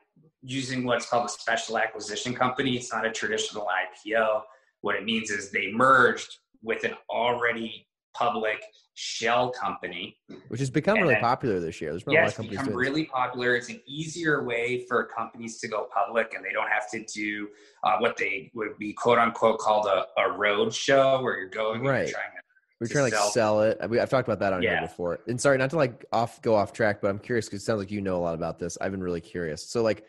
[0.42, 2.76] using what's called a special acquisition company.
[2.76, 4.42] It's not a traditional IPO.
[4.80, 8.62] What it means is they merged with an already public
[8.94, 11.90] shell company, which has become and really popular this year.
[11.90, 13.56] There's been yeah, a lot of companies become really popular.
[13.56, 17.48] It's an easier way for companies to go public, and they don't have to do
[17.84, 21.82] uh, what they would be quote unquote called a, a road show, where you're going
[21.82, 22.08] right.
[22.08, 22.42] You're trying to
[22.82, 23.78] we're trying to like sell, it.
[23.80, 24.80] I mean, I've talked about that on yeah.
[24.80, 25.20] here before.
[25.28, 27.78] And sorry, not to like off go off track, but I'm curious because it sounds
[27.78, 28.76] like you know a lot about this.
[28.80, 29.70] I've been really curious.
[29.70, 30.04] So like,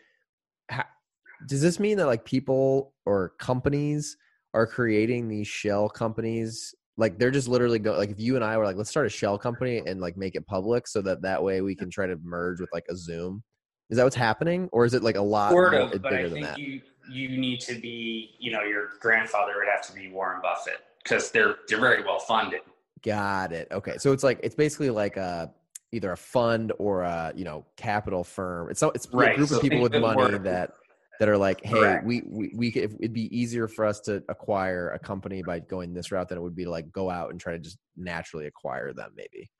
[1.46, 4.16] does this mean that like people or companies
[4.54, 8.56] are creating these shell companies like they're just literally go like if you and I
[8.56, 11.42] were like let's start a shell company and like make it public so that that
[11.42, 13.42] way we can try to merge with like a Zoom.
[13.90, 16.56] Is that what's happening, or is it like a lot sort of, but I think
[16.56, 16.80] you
[17.10, 21.30] you need to be you know your grandfather would have to be Warren Buffett because
[21.30, 22.60] they're they're very well funded.
[23.02, 23.68] Got it.
[23.70, 25.52] Okay, so it's like it's basically like a
[25.92, 28.70] either a fund or a you know capital firm.
[28.70, 29.32] It's so it's right.
[29.32, 30.72] a group so of people with money that
[31.20, 34.90] that are like, hey, we we, we could, it'd be easier for us to acquire
[34.90, 37.40] a company by going this route than it would be to like go out and
[37.40, 39.50] try to just naturally acquire them, maybe.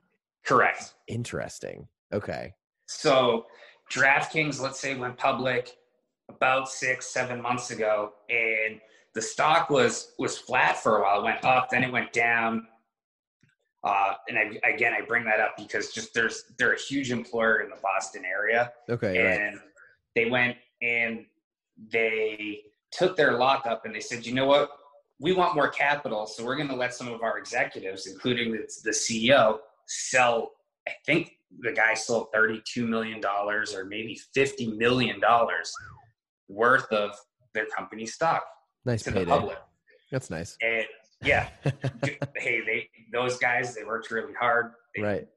[0.44, 0.94] Correct.
[1.08, 1.86] Interesting.
[2.12, 2.52] Okay.
[2.86, 3.46] So
[3.92, 5.72] DraftKings, let's say, went public
[6.28, 8.80] about six, seven months ago, and
[9.14, 11.20] the stock was was flat for a while.
[11.20, 12.66] It went up, then it went down.
[13.84, 17.60] Uh, and I, again, I bring that up because just there's they're a huge employer
[17.60, 18.72] in the Boston area.
[18.88, 19.18] Okay.
[19.18, 19.64] And right.
[20.14, 21.26] they went and
[21.92, 22.60] they
[22.92, 24.70] took their lockup and they said, you know what?
[25.20, 28.68] We want more capital, so we're going to let some of our executives, including the,
[28.82, 30.50] the CEO, sell.
[30.88, 35.20] I think the guy sold $32 million or maybe $50 million
[36.48, 37.14] worth of
[37.54, 38.44] their company stock
[38.84, 39.24] nice to payday.
[39.24, 39.58] the public.
[40.10, 40.56] That's nice.
[40.62, 40.84] And
[41.22, 41.48] yeah,
[42.36, 44.72] hey, they those guys they worked really hard.
[44.94, 45.28] They, right.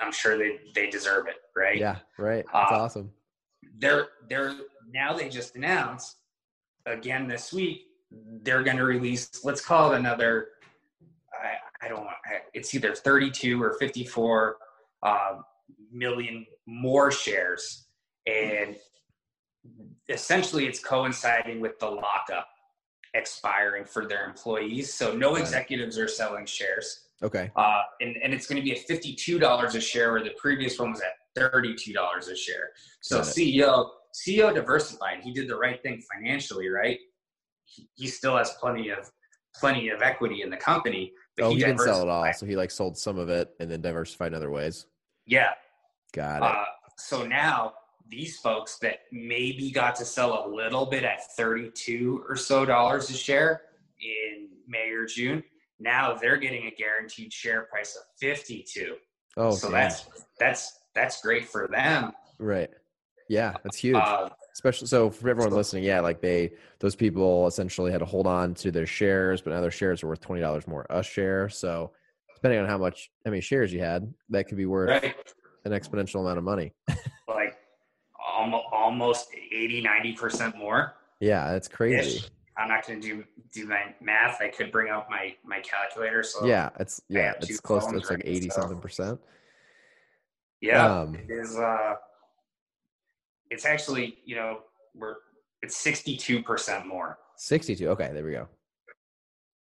[0.00, 1.36] I'm sure they they deserve it.
[1.56, 1.78] Right.
[1.78, 1.98] Yeah.
[2.18, 2.44] Right.
[2.52, 3.10] That's uh, awesome.
[3.78, 4.54] They're they're
[4.92, 6.16] now they just announced
[6.86, 7.86] again this week
[8.42, 10.48] they're going to release let's call it another
[11.32, 12.16] I, I don't want
[12.54, 14.56] it's either 32 or 54
[15.02, 15.34] uh,
[15.92, 17.86] million more shares.
[18.26, 18.76] And
[20.08, 22.48] essentially it's coinciding with the lockup
[23.14, 24.92] expiring for their employees.
[24.92, 27.00] So no executives are selling shares.
[27.22, 27.50] Okay.
[27.54, 30.90] Uh, and, and it's going to be at $52 a share where the previous one
[30.90, 31.94] was at $32
[32.30, 32.70] a share.
[33.00, 35.20] So ceo CEO diversified.
[35.22, 36.98] He did the right thing financially, right?
[37.64, 39.10] He, he still has plenty of
[39.56, 41.12] plenty of equity in the company.
[41.36, 43.50] But oh, he, he didn't sell it all, so he like sold some of it
[43.58, 44.86] and then diversified in other ways.
[45.26, 45.50] Yeah,
[46.12, 46.42] got it.
[46.42, 46.64] Uh,
[46.96, 47.74] so now
[48.08, 53.10] these folks that maybe got to sell a little bit at thirty-two or so dollars
[53.10, 53.62] a share
[54.00, 55.42] in May or June,
[55.80, 58.94] now they're getting a guaranteed share price of fifty-two.
[59.36, 60.04] Oh, so that's
[60.38, 62.12] that's that's great for them.
[62.38, 62.70] Right.
[63.28, 63.96] Yeah, that's huge.
[63.96, 68.04] Uh, Especially so for everyone so, listening, yeah, like they those people essentially had to
[68.04, 71.02] hold on to their shares, but now their shares are worth twenty dollars more a
[71.02, 71.48] share.
[71.48, 71.90] So
[72.36, 75.14] depending on how much how many shares you had, that could be worth right?
[75.64, 76.72] an exponential amount of money.
[77.26, 77.56] Like
[78.36, 80.94] almost almost 80, 90 percent more.
[81.20, 82.18] yeah, that's crazy.
[82.18, 82.30] Ish.
[82.56, 84.40] I'm not going to do do my math.
[84.40, 86.22] I could bring out my my calculator.
[86.22, 89.18] So Yeah, it's yeah, it's close to it's like eighty So- something percent.
[90.60, 91.56] yeah, Um, it is.
[91.56, 91.94] Uh,
[93.50, 94.60] it's actually you know
[94.94, 95.16] we're
[95.62, 97.88] it's 62 percent more, Sixty two.
[97.90, 98.48] Okay, there we go.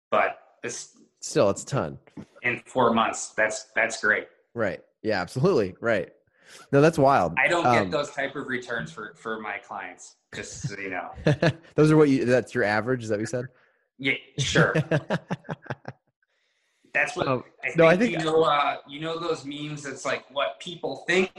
[0.09, 1.99] but this Still, it's a ton.
[2.41, 3.29] in four months.
[3.29, 4.27] That's that's great.
[4.55, 4.81] Right.
[5.03, 5.75] Yeah, absolutely.
[5.79, 6.11] Right.
[6.71, 7.33] No, that's wild.
[7.37, 10.15] I don't Um, get those type of returns for for my clients.
[10.35, 11.11] Just so you know.
[11.75, 12.25] Those are what you.
[12.25, 13.03] That's your average.
[13.03, 13.45] Is that what you said?
[13.99, 14.73] Yeah, sure.
[16.93, 18.43] That's what Um, I think, no, I think- you know.
[18.43, 19.85] Uh, you know those memes.
[19.85, 21.31] It's like what people think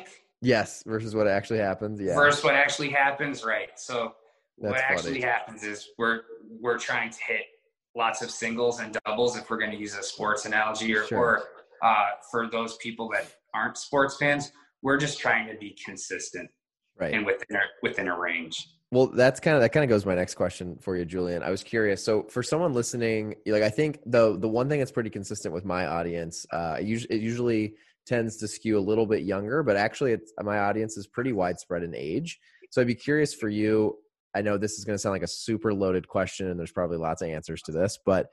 [0.43, 0.83] yes.
[0.87, 2.01] Versus what actually happens.
[2.01, 2.15] Yeah.
[2.15, 3.71] versus what actually happens, right?
[3.77, 4.15] So
[4.57, 5.21] what actually funny.
[5.23, 6.21] happens is we're
[6.61, 7.43] we're trying to hit
[7.95, 11.19] lots of singles and doubles if we're going to use a sports analogy, or, Sure.
[11.19, 11.43] or
[11.83, 14.53] uh, for those people that aren't sports fans,
[14.83, 16.49] we're just trying to be consistent
[16.99, 17.13] right.
[17.15, 18.69] and within a, within a range.
[18.91, 21.43] Well, that's kind of that kind of goes my next question for you, Julian.
[21.43, 22.05] I was curious.
[22.05, 25.65] So, for someone listening, like I think the the one thing that's pretty consistent with
[25.65, 27.75] my audience, uh, it usually, it usually
[28.07, 31.95] tends to skew a little bit younger, but actually, my audience is pretty widespread in
[31.95, 32.39] age.
[32.71, 33.97] So, I'd be curious for you.
[34.35, 36.99] I know this is going to sound like a super loaded question, and there's probably
[36.99, 38.29] lots of answers to this, but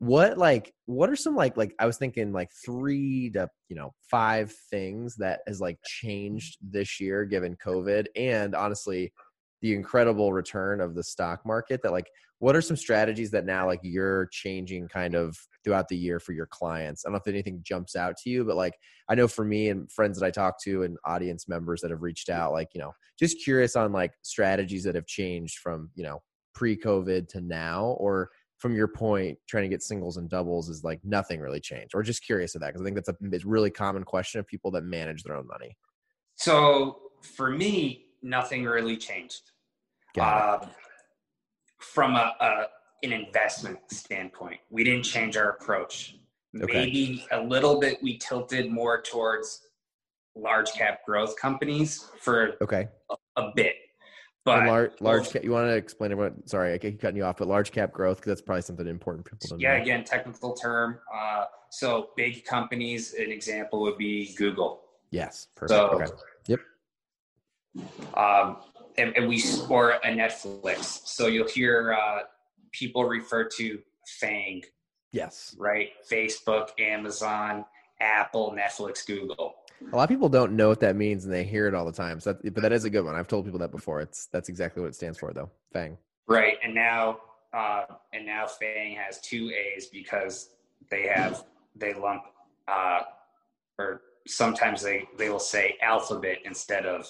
[0.00, 3.92] what like what are some like like I was thinking like three to you know
[4.10, 9.12] five things that has like changed this year given COVID, and honestly
[9.60, 13.66] the incredible return of the stock market that like what are some strategies that now
[13.66, 17.04] like you're changing kind of throughout the year for your clients.
[17.04, 18.74] I don't know if anything jumps out to you but like
[19.08, 22.02] i know for me and friends that i talk to and audience members that have
[22.02, 26.02] reached out like you know just curious on like strategies that have changed from you
[26.02, 26.20] know
[26.54, 31.00] pre-covid to now or from your point trying to get singles and doubles is like
[31.04, 34.04] nothing really changed or just curious of that because i think that's a really common
[34.04, 35.76] question of people that manage their own money.
[36.36, 39.52] So for me, nothing really changed.
[40.18, 40.60] Um,
[41.78, 42.64] from a, a
[43.02, 46.16] an investment standpoint, we didn't change our approach.
[46.60, 46.72] Okay.
[46.72, 49.62] Maybe a little bit we tilted more towards
[50.34, 52.88] large cap growth companies for okay
[53.36, 53.74] a bit.
[54.44, 56.48] But And large, large cap, you want to explain what?
[56.48, 59.28] Sorry, I keep cutting you off, but large cap growth because that's probably something important
[59.28, 59.82] for people to yeah, know.
[59.82, 60.98] again, technical term.
[61.14, 64.80] Uh, so big companies, an example would be Google.
[65.10, 65.78] Yes, perfect.
[65.78, 66.06] So, okay.
[66.48, 66.60] Yep.
[68.16, 68.56] um,
[68.96, 71.06] and, and we or a Netflix.
[71.06, 72.20] So you'll hear uh,
[72.72, 73.78] people refer to
[74.20, 74.62] FANG,
[75.12, 75.54] Yes.
[75.58, 75.90] right?
[76.10, 77.64] Facebook, Amazon,
[78.00, 79.54] Apple, Netflix, Google.
[79.92, 81.92] A lot of people don't know what that means, and they hear it all the
[81.92, 82.20] time.
[82.20, 83.14] So, that, but that is a good one.
[83.14, 84.00] I've told people that before.
[84.00, 85.50] It's that's exactly what it stands for, though.
[85.72, 85.96] Fang.
[86.28, 87.18] Right, and now
[87.52, 90.50] uh, and now Fang has two A's because
[90.90, 92.22] they have they lump
[92.68, 93.00] uh,
[93.78, 97.06] or sometimes they they will say Alphabet instead of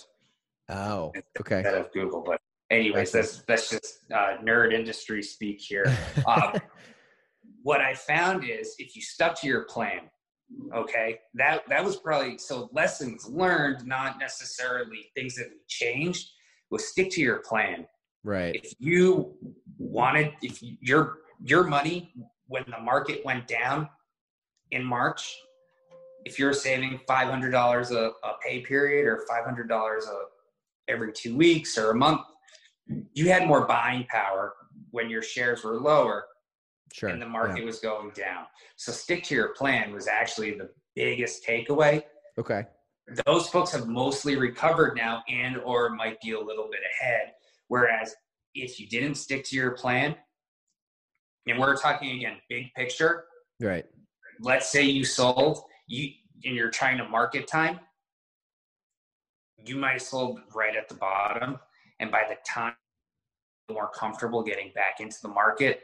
[0.69, 1.57] Oh, okay.
[1.59, 2.23] instead of Google.
[2.23, 2.40] But
[2.71, 5.87] anyways, that's that's just uh, nerd industry speak here.
[6.27, 6.53] Um,
[7.63, 10.01] what I found is if you stuck to your plan,
[10.75, 16.29] okay, that that was probably so lessons learned, not necessarily things that we changed.
[16.71, 17.87] Was stick to your plan.
[18.23, 18.55] right.
[18.55, 19.35] If you
[19.79, 22.13] wanted, if you- your your money
[22.47, 23.89] when the market went down
[24.71, 25.37] in March,
[26.25, 30.23] if you're saving five hundred dollars a a pay period or five hundred dollars a
[30.89, 32.21] every two weeks or a month,
[33.13, 34.55] you had more buying power
[34.91, 36.27] when your shares were lower
[36.93, 37.09] Sure.
[37.09, 37.33] and the Yeah.
[37.33, 38.47] market was going down.
[38.77, 42.05] So stick to your plan was actually the biggest takeaway.
[42.39, 42.67] Okay.
[43.27, 47.35] Those folks have mostly recovered now and or might be a little bit ahead.
[47.69, 48.15] Whereas
[48.55, 50.17] if you didn't stick to your plan,
[51.47, 53.27] and we're talking again big picture,
[53.61, 53.87] Right.
[54.41, 56.13] let's say you sold you
[56.45, 57.81] and you're trying to market time,
[59.65, 61.59] you might have sold right at the bottom.
[61.99, 62.75] And by the time
[63.71, 65.83] more comfortable getting back into the market,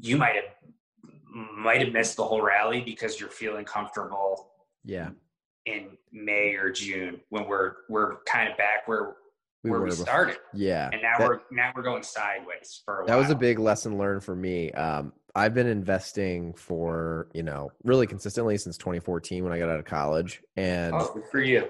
[0.00, 0.44] you might have
[1.56, 4.50] might have missed the whole rally because you're feeling comfortable
[4.84, 5.10] Yeah.
[5.66, 9.14] in May or June when we're we're kind of back where
[9.64, 10.38] We where we started.
[10.54, 10.88] Yeah.
[10.92, 13.20] And now That- we're now we're going sideways for a that while.
[13.22, 18.06] was a big lesson learned for me um, i've been investing for you know really
[18.06, 21.68] consistently since 2014 when i got out of college and oh, for you.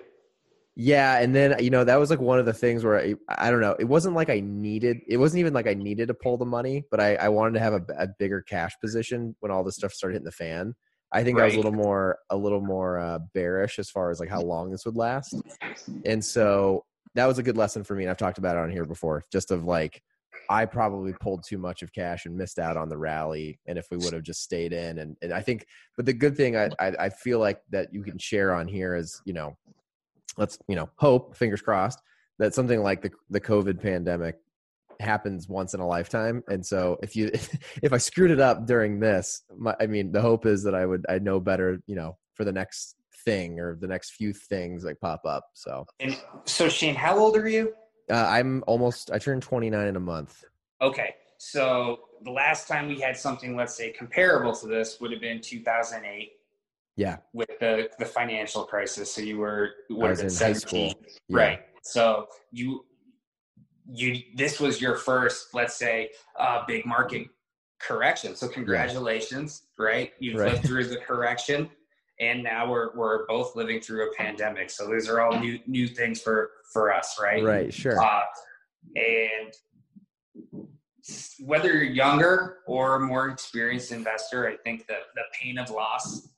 [0.81, 3.51] Yeah and then you know that was like one of the things where I, I
[3.51, 6.37] don't know it wasn't like i needed it wasn't even like i needed to pull
[6.37, 9.65] the money but i, I wanted to have a, a bigger cash position when all
[9.65, 10.77] this stuff started hitting the fan
[11.11, 14.21] i think i was a little more a little more uh, bearish as far as
[14.21, 15.35] like how long this would last
[16.05, 16.85] and so
[17.17, 19.25] that was a good lesson for me and i've talked about it on here before
[19.33, 20.01] just of like
[20.51, 23.61] I probably pulled too much of cash and missed out on the rally.
[23.67, 26.39] And if we would have just stayed in, and, and I think, but the good
[26.39, 29.59] thing I, I, I feel like that you can share on here is, you know,
[30.39, 32.01] let's, you know, hope, fingers crossed,
[32.39, 34.37] that something like the, the COVID pandemic
[35.01, 36.43] happens once in a lifetime.
[36.49, 37.31] And so if you,
[37.83, 40.87] if I screwed it up during this, my, I mean, the hope is that I
[40.87, 44.85] would, I know better, you know, for the next thing or the next few things
[44.85, 45.45] like pop up.
[45.55, 47.75] So, and so Shane, how old are you?
[48.11, 49.11] Uh, I'm almost.
[49.11, 50.45] I turned 29 in a month.
[50.81, 55.21] Okay, so the last time we had something, let's say, comparable to this, would have
[55.21, 56.33] been 2008.
[56.99, 57.19] Yeah.
[57.33, 60.95] With the the financial crisis, so you were what was in 17, high school.
[61.29, 61.37] Yeah.
[61.37, 61.61] Right.
[61.83, 62.85] So you
[63.87, 67.29] you this was your first, let's say, uh, big market
[67.81, 68.35] correction.
[68.35, 70.13] So congratulations, right?
[70.19, 70.55] You've right.
[70.55, 71.71] lived through the correction
[72.21, 74.69] and now we're we're both living through a pandemic.
[74.71, 77.43] So these are all new new things for for us, right?
[77.45, 78.03] Right, sure.
[78.03, 78.23] Uh,
[78.97, 79.55] and
[81.41, 86.29] whether you're younger or a more experienced investor, I think that the pain of loss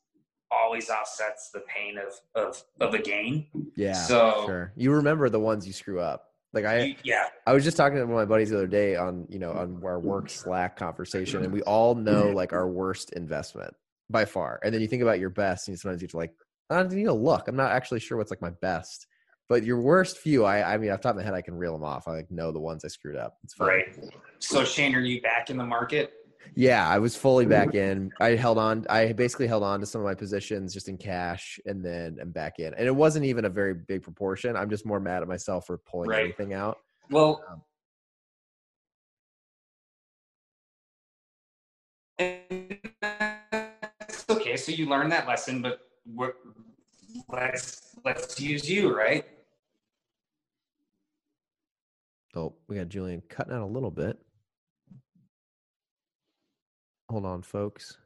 [0.51, 3.47] always offsets the pain of of of a gain.
[3.77, 3.93] Yeah.
[3.93, 4.73] So sure.
[4.77, 6.27] You remember the ones you screw up.
[6.53, 8.97] Like I, yeah, I was just talking to one of my buddies the other day
[8.97, 13.13] on, you know, on our work Slack conversation, and we all know like our worst
[13.13, 13.73] investment
[14.09, 14.59] by far.
[14.65, 16.33] And then you think about your best, and sometimes you have to like,
[16.69, 17.47] I need to look.
[17.47, 19.07] I'm not actually sure what's like my best.
[19.49, 21.73] But your worst few, I, I mean, off top of my head, I can reel
[21.73, 22.07] them off.
[22.07, 23.35] I like know the ones I screwed up.
[23.43, 23.69] It's fine.
[23.69, 24.13] Right.
[24.39, 26.13] So Shane, are you back in the market?
[26.55, 28.11] Yeah, I was fully back in.
[28.21, 28.87] I held on.
[28.91, 32.31] I basically held on to some of my positions just in cash, and then I'm
[32.31, 32.75] back in.
[32.75, 34.57] And it wasn't even a very big proportion.
[34.57, 36.25] I'm just more mad at myself for pulling right.
[36.25, 36.79] anything out.
[37.11, 37.63] Well, um,
[44.29, 45.81] okay, so you learned that lesson, but
[47.29, 49.25] let's let's use you, right?
[52.37, 54.19] Oh, we got Julian cutting out a little bit.
[57.11, 57.99] Hold on, folks.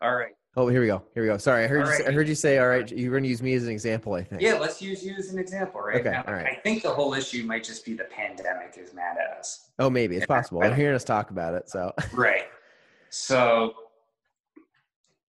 [0.00, 0.32] All right.
[0.56, 1.02] Oh, here we go.
[1.12, 1.36] Here we go.
[1.36, 1.86] Sorry, I heard.
[1.86, 2.58] You, I heard you say.
[2.58, 4.14] All right, you're going to use me as an example.
[4.14, 4.40] I think.
[4.40, 6.00] Yeah, let's use you as an example, right?
[6.00, 6.10] Okay.
[6.10, 6.46] Now, all right.
[6.46, 9.70] I think the whole issue might just be the pandemic is mad at us.
[9.80, 10.62] Oh, maybe it's possible.
[10.62, 11.92] I'm hearing us talk about it, so.
[12.12, 12.44] Right.
[13.10, 13.74] So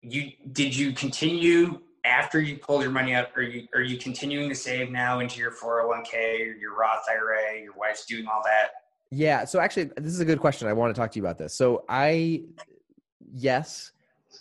[0.02, 4.48] you did you continue after you pulled your money out are you are you continuing
[4.48, 8.70] to save now into your 401k or your roth ira your wife's doing all that
[9.12, 11.38] yeah so actually this is a good question i want to talk to you about
[11.38, 12.42] this so i
[13.34, 13.92] yes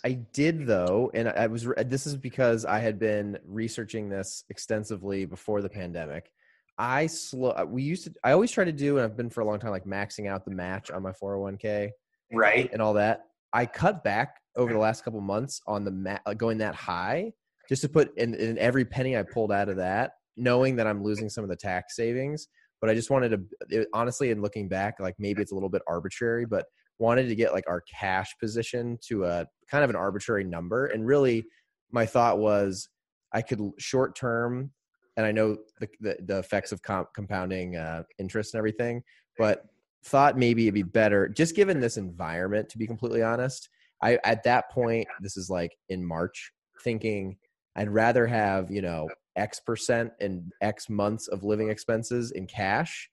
[0.03, 5.25] i did though and i was this is because i had been researching this extensively
[5.25, 6.31] before the pandemic.
[6.77, 9.45] I slow we used to i always try to do and i've been for a
[9.45, 11.91] long time like maxing out the match on my 401k
[12.31, 12.69] right.
[12.71, 13.25] and all that.
[13.53, 17.31] I cut back over the last couple months on the mat, uh, going that high,
[17.67, 21.03] just to put in, in every penny I pulled out of that, knowing that I'm
[21.03, 22.47] losing some of the tax savings.
[22.81, 25.69] But I just wanted to, it, honestly, in looking back, like maybe it's a little
[25.69, 26.65] bit arbitrary, but
[26.99, 30.87] wanted to get like our cash position to a kind of an arbitrary number.
[30.87, 31.45] And really,
[31.91, 32.89] my thought was
[33.33, 34.71] I could short term,
[35.17, 39.01] and I know the, the, the effects of comp, compounding uh, interest and everything,
[39.37, 39.65] but
[40.03, 43.67] thought maybe it'd be better just given this environment to be completely honest
[44.01, 46.51] I at that point, this is like in March,
[46.83, 47.37] thinking
[47.75, 53.09] I'd rather have, you know, X percent and X months of living expenses in cash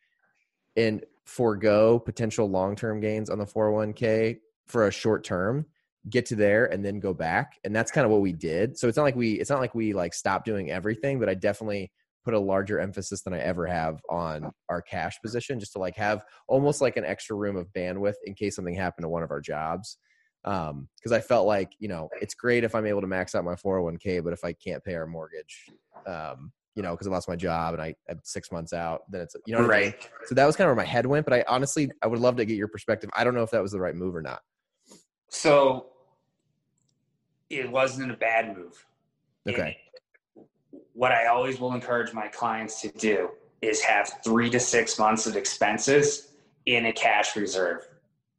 [0.77, 5.67] and forego potential long term gains on the 401k for a short term
[6.09, 7.59] get to there and then go back.
[7.65, 8.79] And that's kind of what we did.
[8.79, 11.35] So it's not like we it's not like we like stopped doing everything but i
[11.35, 11.91] definitely
[12.25, 15.97] put a larger emphasis than i ever have on our cash position just to like
[15.97, 19.31] have almost like an extra room of bandwidth in case something happened to one of
[19.31, 19.99] our jobs.
[20.45, 23.45] Um because i felt like you know it's great if i'm able to max out
[23.45, 25.67] my 401k but if i can't pay our mortgage
[26.07, 29.23] um you know because i lost my job and i am six months out then
[29.23, 30.27] it's you know right I mean?
[30.27, 32.37] so that was kind of where my head went but i honestly i would love
[32.37, 33.11] to get your perspective.
[33.15, 34.43] I don't know if that was the right move or not.
[35.31, 35.87] So
[37.51, 38.85] it wasn't a bad move.
[39.49, 39.79] Okay.
[40.93, 43.31] What i always will encourage my clients to do
[43.63, 46.33] is have three to six months of expenses
[46.67, 47.89] in a cash reserve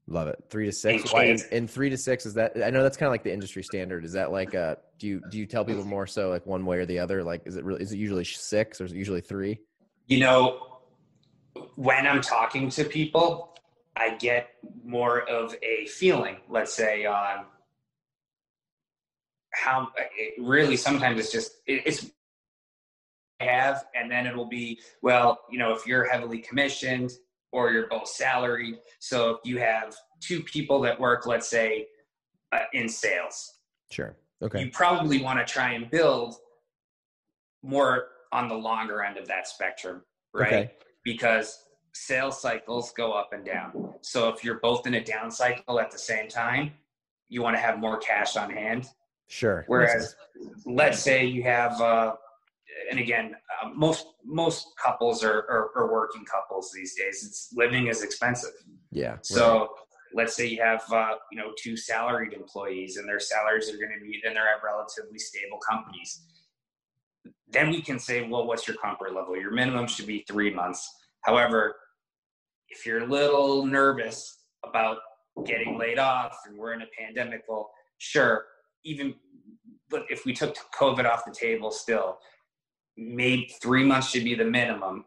[0.10, 0.42] Love it.
[0.50, 1.12] Three to six.
[1.12, 2.54] Why, in, in, three to six is that?
[2.64, 4.06] I know that's kind of like the industry standard.
[4.06, 4.78] Is that like a?
[5.00, 5.90] Do you do you tell people mm-hmm.
[5.90, 7.24] more so like one way or the other?
[7.24, 7.82] Like, is it really?
[7.82, 9.60] Is it usually six or is it usually three?
[10.06, 10.80] You know,
[11.76, 13.58] when I'm talking to people,
[13.98, 14.52] I get
[14.86, 16.38] more of a feeling.
[16.48, 17.46] Let's say on
[19.54, 22.12] how it really sometimes it's just it, it's
[23.40, 27.12] have and then it'll be well you know if you're heavily commissioned
[27.52, 28.76] or you're both salaried.
[29.00, 31.88] So if you have two people that work, let's say,
[32.52, 33.60] uh, in sales,
[33.92, 36.36] sure, okay, you probably want to try and build
[37.64, 40.02] more on the longer end of that spectrum,
[40.34, 40.54] right?
[40.54, 40.72] Okay.
[41.04, 43.94] Because sales cycles go up and down.
[44.02, 46.72] So if you're both in a down cycle at the same time,
[47.30, 48.88] you want to have more cash on hand.
[49.28, 49.66] Sure.
[49.68, 50.16] Whereas,
[50.66, 52.16] let's say you have, uh,
[52.90, 57.26] and again, uh, most most couples are, are, are working couples these days.
[57.26, 58.52] It's living is expensive.
[58.92, 59.18] Yeah.
[59.22, 59.68] So right.
[60.14, 63.98] let's say you have uh, you know two salaried employees and their salaries are going
[63.98, 66.24] to be and they're at relatively stable companies.
[67.50, 69.38] Then we can say, well, what's your comfort level?
[69.38, 70.94] Your minimum should be three months.
[71.22, 71.76] However,
[72.70, 74.98] if you're a little nervous about
[75.46, 77.70] getting laid off and we're in a pandemic, well,
[78.00, 78.46] sure,
[78.84, 79.16] even
[79.90, 82.20] but if we took COVID off the table still,
[82.98, 85.06] maybe three months should be the minimum.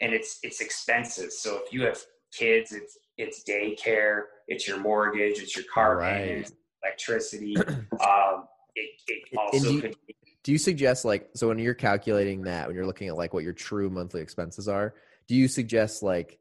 [0.00, 1.32] And it's it's expensive.
[1.32, 1.98] So if you have
[2.32, 6.24] kids, it's it's daycare, it's your mortgage, it's your car right.
[6.24, 6.52] payment,
[6.82, 7.56] electricity.
[7.66, 11.74] um, it, it also do you, could be, do you suggest like so when you're
[11.74, 14.94] calculating that when you're looking at like what your true monthly expenses are
[15.28, 16.38] do you suggest like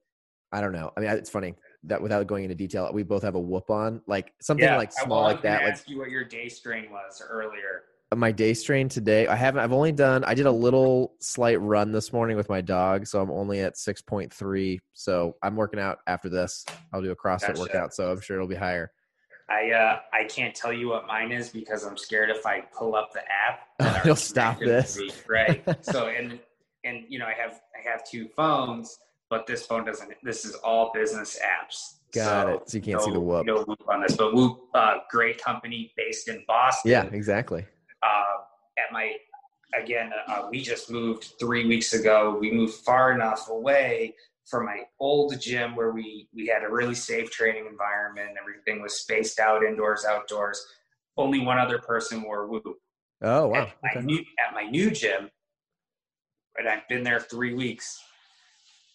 [0.51, 3.35] i don't know i mean it's funny that without going into detail we both have
[3.35, 6.23] a whoop on like something yeah, like small like that ask like, you what your
[6.23, 7.83] day strain was earlier
[8.15, 11.93] my day strain today i haven't i've only done i did a little slight run
[11.93, 16.27] this morning with my dog so i'm only at 6.3 so i'm working out after
[16.27, 17.59] this i'll do a crossfit gotcha.
[17.61, 18.91] workout so i'm sure it'll be higher
[19.49, 22.95] I uh, I can't tell you what mine is because I'm scared if I pull
[22.95, 24.97] up the app, you'll stop this.
[25.27, 25.61] right.
[25.83, 26.39] so and
[26.85, 28.97] and you know I have I have two phones,
[29.29, 30.13] but this phone doesn't.
[30.23, 31.95] This is all business apps.
[32.13, 32.69] Got so it.
[32.69, 33.45] So you can't no, see the Whoop.
[33.45, 36.91] No Whoop on this, but Whoop, uh, great company based in Boston.
[36.91, 37.65] Yeah, exactly.
[38.03, 38.43] Uh,
[38.77, 39.13] at my
[39.79, 42.37] again, uh, we just moved three weeks ago.
[42.39, 46.95] We moved far enough away from my old gym where we we had a really
[46.95, 48.37] safe training environment.
[48.39, 50.65] Everything was spaced out, indoors, outdoors.
[51.17, 52.77] Only one other person wore a Whoop.
[53.21, 53.61] Oh wow!
[53.61, 53.73] At, okay.
[53.95, 55.29] my, new, at my new gym,
[56.57, 58.01] and I've been there three weeks.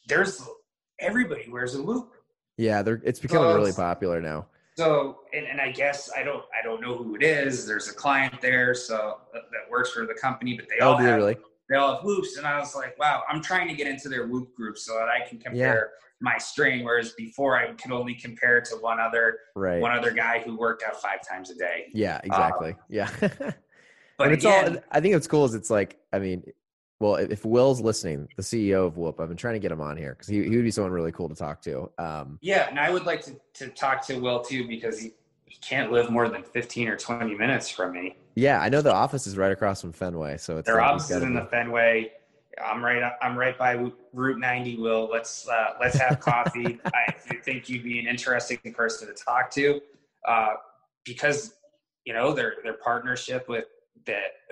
[0.09, 0.43] There's
[0.99, 2.11] everybody wears a Whoop.
[2.57, 4.47] Yeah, they're it's becoming so, really popular now.
[4.77, 7.67] So, and, and I guess I don't I don't know who it is.
[7.67, 10.99] There's a client there, so that, that works for the company, but they oh, all
[10.99, 11.37] have really?
[11.71, 12.37] they all have whoops.
[12.37, 15.09] And I was like, wow, I'm trying to get into their whoop group so that
[15.09, 16.07] I can compare yeah.
[16.21, 16.85] my strain.
[16.85, 19.81] Whereas before I could only compare to one other, right.
[19.81, 21.87] one other guy who worked out five times a day.
[21.95, 22.73] Yeah, exactly.
[22.73, 23.11] Um, yeah.
[24.19, 26.45] but it's again, all, I think what's cool is it's like, I mean,
[26.99, 29.97] well, if Will's listening, the CEO of Whoop, I've been trying to get him on
[29.97, 31.91] here because he, he would be someone really cool to talk to.
[31.99, 35.13] Um, yeah, and I would like to, to talk to Will too because he,
[35.45, 38.17] he can't live more than 15 or 20 minutes from me.
[38.35, 41.11] Yeah, I know the office is right across from Fenway, so it's their like office
[41.11, 42.13] is in the Fenway.
[42.65, 43.13] I'm right.
[43.21, 43.73] I'm right by
[44.15, 44.79] Route 90.
[44.79, 46.79] Will let's uh, let's have coffee.
[46.87, 49.81] I think you'd be an interesting person to talk to,
[50.27, 50.55] uh,
[51.05, 51.55] because
[52.07, 53.65] you know their their partnership with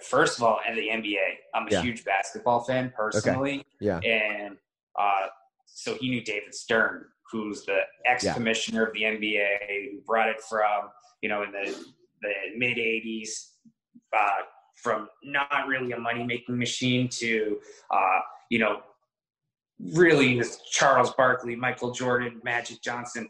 [0.02, 1.18] first of all and the NBA.
[1.54, 1.82] I'm a yeah.
[1.82, 3.60] huge basketball fan personally.
[3.60, 3.64] Okay.
[3.80, 4.56] Yeah, and
[4.98, 5.26] uh,
[5.66, 9.08] so he knew David Stern, who's the ex commissioner yeah.
[9.08, 10.90] of the NBA, who brought it from
[11.22, 11.74] you know in the
[12.22, 13.50] the mid 80s
[14.16, 14.42] uh,
[14.74, 17.58] from not really a money making machine to,
[17.90, 18.82] uh, you know,
[19.92, 23.28] really Charles Barkley, Michael Jordan, Magic Johnson,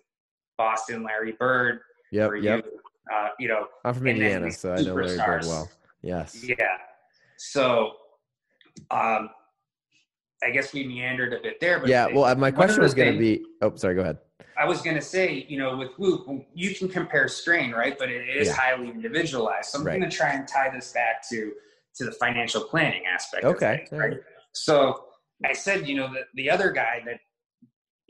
[0.58, 1.80] Boston, Larry Bird.
[2.12, 2.30] Yep.
[2.42, 2.64] Yep.
[2.64, 5.70] You, uh, you know, I'm from Indiana, so I know Larry Bird well.
[6.04, 6.44] Yes.
[6.44, 6.56] Yeah.
[7.36, 7.92] So,
[8.90, 9.30] um,
[10.42, 12.06] I guess we meandered a bit there, but yeah.
[12.12, 13.42] Well, my question was going to be.
[13.62, 13.94] Oh, sorry.
[13.94, 14.18] Go ahead.
[14.58, 17.98] I was going to say, you know, with Whoop, you can compare strain, right?
[17.98, 18.54] But it is yeah.
[18.54, 19.70] highly individualized.
[19.70, 19.98] So I'm right.
[19.98, 21.52] going to try and tie this back to
[21.96, 23.44] to the financial planning aspect.
[23.44, 23.86] Okay.
[23.90, 24.16] It, right.
[24.52, 25.04] So
[25.44, 27.20] I said, you know, the, the other guy that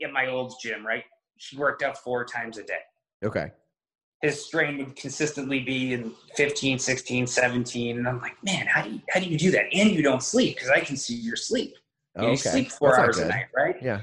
[0.03, 1.03] at my old gym, right?
[1.37, 2.79] He worked out four times a day.
[3.23, 3.51] Okay.
[4.21, 7.97] His strain would consistently be in 15, 16, 17.
[7.97, 9.65] And I'm like, man, how do you, how do you do that?
[9.73, 11.75] And you don't sleep because I can see your sleep.
[12.17, 12.35] You, okay.
[12.37, 13.75] sleep four That's hours a night, right?
[13.81, 14.01] Yeah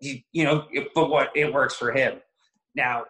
[0.00, 2.20] you, you know, but what it works for him.
[2.74, 3.04] Now,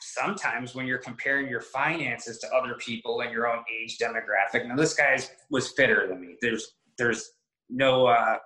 [0.00, 4.76] sometimes when you're comparing your finances to other people and your own age demographic, now
[4.76, 5.18] this guy
[5.50, 6.36] was fitter than me.
[6.40, 7.30] There's there's
[7.70, 8.36] no uh,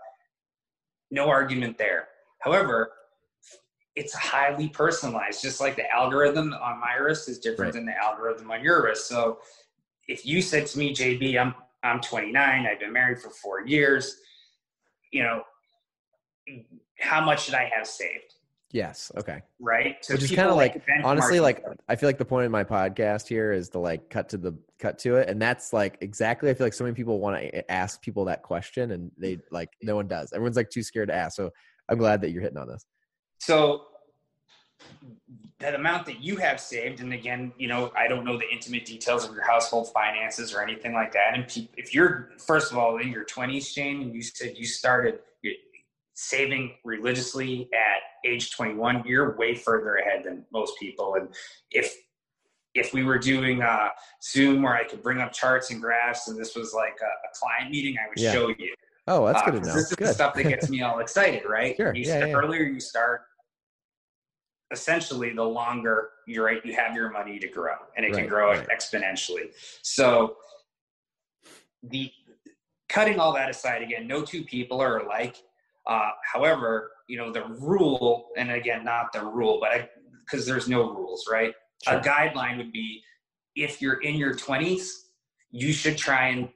[1.11, 2.09] no argument there.
[2.41, 2.91] However,
[3.97, 7.81] it's highly personalized, just like the algorithm on my wrist is different right.
[7.81, 9.09] than the algorithm on your wrist.
[9.09, 9.39] So
[10.07, 14.17] if you said to me, JB, I'm I'm 29, I've been married for four years,
[15.13, 15.43] you know,
[16.99, 18.35] how much should I have saved?
[18.73, 19.13] Yes.
[19.17, 19.43] Okay.
[19.61, 19.97] Right.
[20.05, 22.65] So Which is kind of like, honestly, like I feel like the point of my
[22.65, 26.51] podcast here is to like cut to the cut to it, and that's like exactly.
[26.51, 29.71] I feel like so many people want to ask people that question, and they like
[29.83, 30.33] no one does.
[30.33, 31.37] Everyone's like too scared to ask.
[31.37, 31.51] So
[31.89, 32.85] I'm glad that you're hitting on this.
[33.39, 33.87] So
[35.59, 38.85] that amount that you have saved, and again, you know, I don't know the intimate
[38.85, 41.35] details of your household finances or anything like that.
[41.35, 45.21] And if you're first of all in your 20s, Shane, and you said you started
[46.15, 51.15] saving religiously at age 21, you're way further ahead than most people.
[51.15, 51.29] And
[51.71, 51.95] if
[52.75, 53.91] if we were doing a
[54.23, 57.31] Zoom where I could bring up charts and graphs, and this was like a, a
[57.35, 58.33] client meeting, I would Yeah.
[58.33, 58.75] show you.
[59.07, 59.75] Oh, that's Uh, good to know.
[59.75, 60.09] This is Good.
[60.09, 61.77] the stuff that gets me all excited, right?
[61.77, 61.95] Sure.
[61.95, 62.37] You Yeah, start, yeah.
[62.37, 63.23] Earlier you start,
[64.73, 68.29] essentially, the longer you're right, you have your money to grow, and it Right, can
[68.29, 68.69] grow right.
[68.69, 69.53] exponentially.
[69.83, 70.37] So,
[71.85, 72.11] the
[72.89, 75.37] cutting all that aside, again, no two people are alike.
[75.87, 80.91] Uh, however, you know the rule, and again, not the rule, but because there's no
[80.91, 81.55] rules, right?
[81.87, 81.99] Sure.
[81.99, 83.03] A guideline would be
[83.55, 84.89] if you're in your 20s,
[85.51, 86.49] you should try and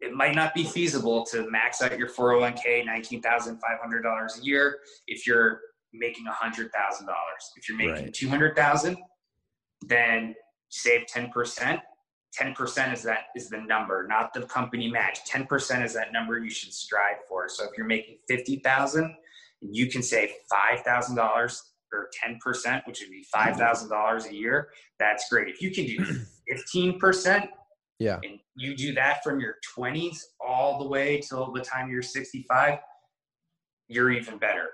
[0.00, 5.60] it might not be feasible to max out your 401k $19,500 a year if you're
[5.92, 6.68] making $100,000.
[7.56, 8.14] If you're making Right.
[8.14, 8.96] 200,000,
[9.86, 10.34] then
[10.68, 11.80] save 10%.
[12.40, 15.18] 10% is that is the number, not the company match.
[15.28, 17.48] 10% is that number you should strive for.
[17.48, 19.14] So if you're making 50,000,
[19.60, 21.60] you can save $5,000
[21.92, 24.68] or 10%, which would be $5,000 a year.
[25.00, 25.48] That's great.
[25.48, 25.98] If you can do
[27.00, 27.48] 15%,
[28.00, 28.18] Yeah.
[28.24, 32.78] and you do that from your 20s all the way till the time you're 65,
[33.88, 34.70] you're even better.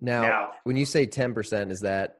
[0.00, 2.16] Now, Now, when you say 10%, is that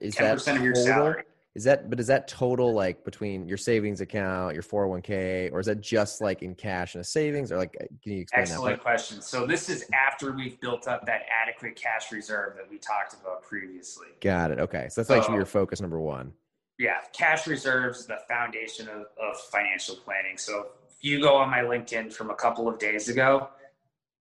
[0.00, 0.86] is 10% that of your total?
[0.86, 1.22] salary.
[1.54, 5.64] Is that but is that total like between your savings account, your 401k, or is
[5.66, 7.50] that just like in cash and a savings?
[7.50, 8.82] Or like uh, can you explain Excellent that?
[8.82, 9.22] question.
[9.22, 13.42] So this is after we've built up that adequate cash reserve that we talked about
[13.42, 14.08] previously.
[14.20, 14.58] Got it.
[14.58, 14.88] Okay.
[14.90, 16.32] So that's like So- your focus number one.
[16.78, 20.36] Yeah, cash reserves is the foundation of, of financial planning.
[20.36, 23.48] So if you go on my LinkedIn from a couple of days ago,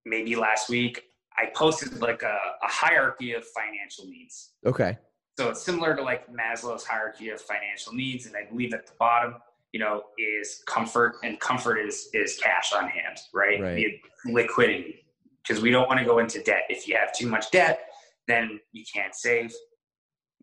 [0.06, 1.04] maybe last week,
[1.38, 4.52] I posted like a, a hierarchy of financial needs.
[4.66, 4.98] Okay.
[5.38, 8.94] So it's similar to like Maslow's hierarchy of financial needs, and I believe at the
[8.98, 9.36] bottom,
[9.74, 13.62] you know, is comfort, and comfort is is cash on hand, right?
[13.62, 14.00] Right.
[14.26, 15.06] Liquidity,
[15.44, 16.62] because we don't want to go into debt.
[16.70, 17.82] If you have too much debt,
[18.30, 19.54] then you can't save.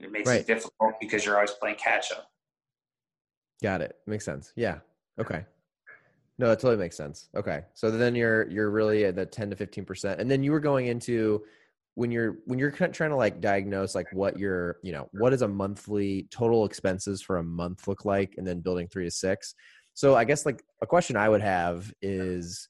[0.02, 0.40] It makes Right.
[0.40, 2.28] it difficult because you're always playing catch up.
[3.62, 3.96] Got it.
[4.06, 4.52] Makes sense.
[4.56, 4.80] Yeah.
[5.18, 5.44] Okay.
[6.38, 7.28] No, that totally makes sense.
[7.36, 7.64] Okay.
[7.74, 10.18] So then you're you're really at the 10 to 15%.
[10.18, 11.44] And then you were going into
[11.94, 15.42] when you're when you're trying to like diagnose like what your, you know, what is
[15.42, 19.54] a monthly total expenses for a month look like and then building 3 to 6.
[19.94, 22.68] So I guess like a question I would have is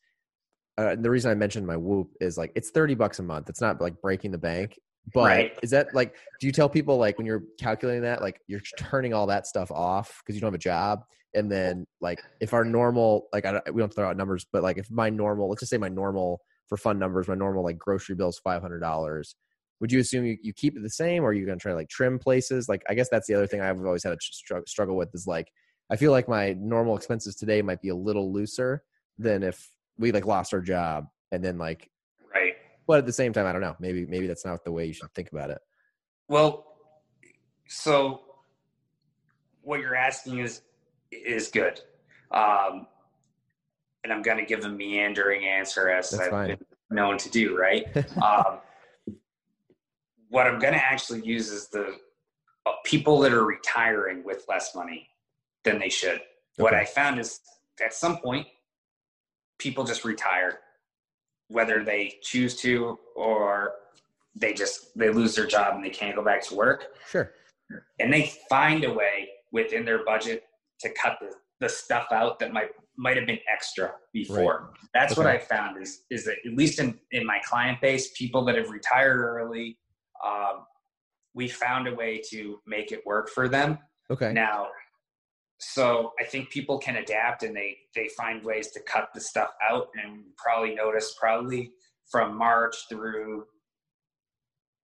[0.76, 3.48] uh, the reason I mentioned my whoop is like it's 30 bucks a month.
[3.48, 4.78] It's not like breaking the bank.
[5.12, 5.52] But Right.
[5.62, 9.12] is that like do you tell people like when you're calculating that like you're turning
[9.12, 11.00] all that stuff off because you don't have a job
[11.34, 14.62] and then like if our normal like I don't, we don't throw out numbers but
[14.62, 17.78] like if my normal let's just say my normal for fun numbers my normal like
[17.78, 19.34] grocery bill is five hundred dollars
[19.80, 21.72] would you assume you, you keep it the same or are you going to try
[21.72, 24.18] to like trim places like I guess that's the other thing I've always had a
[24.20, 25.48] str- struggle with is like
[25.90, 28.82] I feel like my normal expenses today might be a little looser
[29.18, 31.88] than if we like lost our job and then like.
[32.86, 34.92] But at the same time I don't know maybe maybe that's not the way you
[34.92, 35.60] should think about it
[36.28, 36.66] Well,
[37.68, 38.22] so
[39.62, 40.62] what you're asking is
[41.10, 41.80] is good,
[42.30, 42.86] um,
[44.02, 46.48] and I'm going to give a meandering answer as That's I've fine.
[46.48, 46.58] been
[46.90, 47.56] known to do.
[47.56, 47.86] Right.
[48.22, 48.58] um,
[50.28, 51.96] what I'm going to actually use is the
[52.66, 55.08] uh, people that are retiring with less money
[55.64, 56.20] than they should.
[56.56, 57.40] What I found is
[57.82, 58.46] at some point,
[59.58, 60.60] people just retire,
[61.52, 63.74] whether they choose to or
[64.34, 66.86] they just they lose their job and they can't go back to work.
[67.08, 67.32] Sure.
[68.00, 70.44] And they find a way within their budget
[70.80, 74.72] to cut the, the stuff out that might might have been extra before.
[74.94, 78.44] That's what I found is is that at least in, in my client base, people
[78.46, 79.78] that have retired early,
[80.24, 80.64] um,
[81.34, 83.78] we found a way to make it work for them.
[84.10, 84.32] okay.
[84.32, 84.68] Now,
[85.64, 89.50] so I think people can adapt and they they find ways to cut the stuff
[89.68, 91.70] out and probably notice probably
[92.10, 93.44] from March through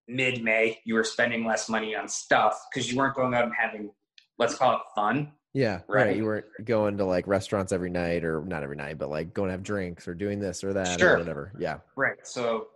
[0.06, 3.52] mid May you were spending less money on stuff because you weren't going out and
[3.58, 3.90] having
[4.38, 5.32] let's call it fun.
[5.52, 6.06] Yeah, right.
[6.06, 6.16] Right.
[6.16, 9.48] You weren't going to like restaurants every night or not every night, but like going
[9.48, 11.16] to have drinks or doing this or that Sure.
[11.16, 11.52] or whatever.
[11.58, 11.78] Yeah.
[11.96, 12.18] Right.
[12.22, 12.68] So,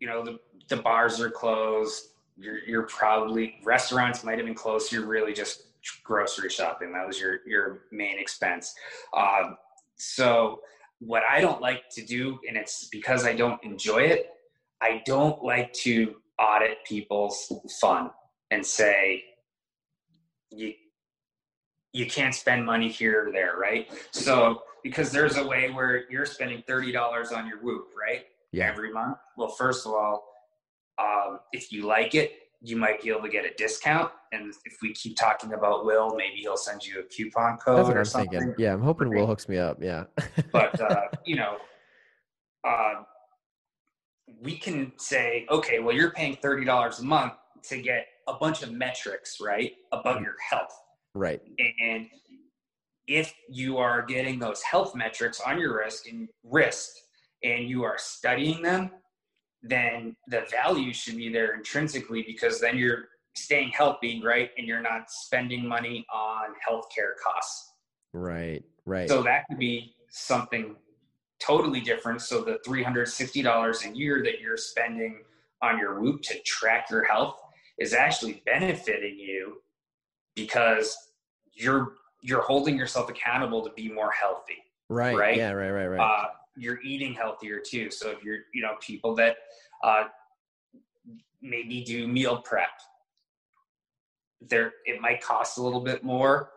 [0.00, 0.38] you know, the,
[0.68, 2.08] the bars are closed.
[2.36, 4.90] You're, you're probably restaurants might have been closed.
[4.90, 5.64] You're really just
[6.02, 6.92] grocery shopping.
[6.92, 8.74] That was your your main expense.
[9.16, 9.56] Um,
[9.96, 10.60] so,
[11.00, 14.30] what I don't like to do, and it's because I don't enjoy it.
[14.80, 18.10] I don't like to audit people's fun
[18.50, 19.24] and say
[20.50, 20.74] you
[21.92, 23.88] you can't spend money here or there, right?
[24.10, 28.24] So because there's a way where you're spending thirty dollars on your Whoop, right?
[28.52, 28.68] Yeah.
[28.68, 29.16] every month?
[29.36, 30.24] Well, first of all,
[30.98, 32.32] um, if you like it,
[32.64, 34.10] you might be able to get a discount.
[34.32, 37.88] And if we keep talking about Will, maybe he'll send you a coupon code That's
[37.88, 38.30] what or I'm something.
[38.40, 38.54] thinking.
[38.58, 38.72] Yeah.
[38.72, 39.78] I'm hoping Will hooks me up.
[39.82, 40.04] Yeah.
[40.52, 41.58] But uh, you know,
[42.66, 43.02] uh,
[44.40, 47.34] we can say, okay, well, you're paying $30 a month
[47.64, 50.74] to get a bunch of metrics, right, about your health.
[51.14, 51.40] Right.
[51.80, 52.06] And
[53.06, 56.98] if you are getting those health metrics on your risk and wrist
[57.42, 58.90] and you are studying them,
[59.64, 64.50] then the value should be there intrinsically because then you're staying healthy, right?
[64.58, 67.72] And you're not spending money on healthcare costs.
[68.12, 69.08] Right, right.
[69.08, 70.76] So that could be something
[71.40, 72.20] totally different.
[72.20, 75.22] So the $360 a year that you're spending
[75.62, 77.40] on your Whoop to track your health
[77.78, 79.62] is actually benefiting you
[80.36, 80.96] because
[81.54, 84.56] you're you're holding yourself accountable to be more healthy.
[84.88, 85.16] Right.
[85.16, 85.36] Right.
[85.36, 85.52] Yeah.
[85.52, 85.70] Right.
[85.70, 85.86] Right.
[85.86, 86.00] Right.
[86.00, 87.90] Uh, you're eating healthier too.
[87.90, 89.36] So if you're, you know, people that
[89.82, 90.04] uh,
[91.42, 92.68] maybe do meal prep,
[94.40, 96.50] there it might cost a little bit more.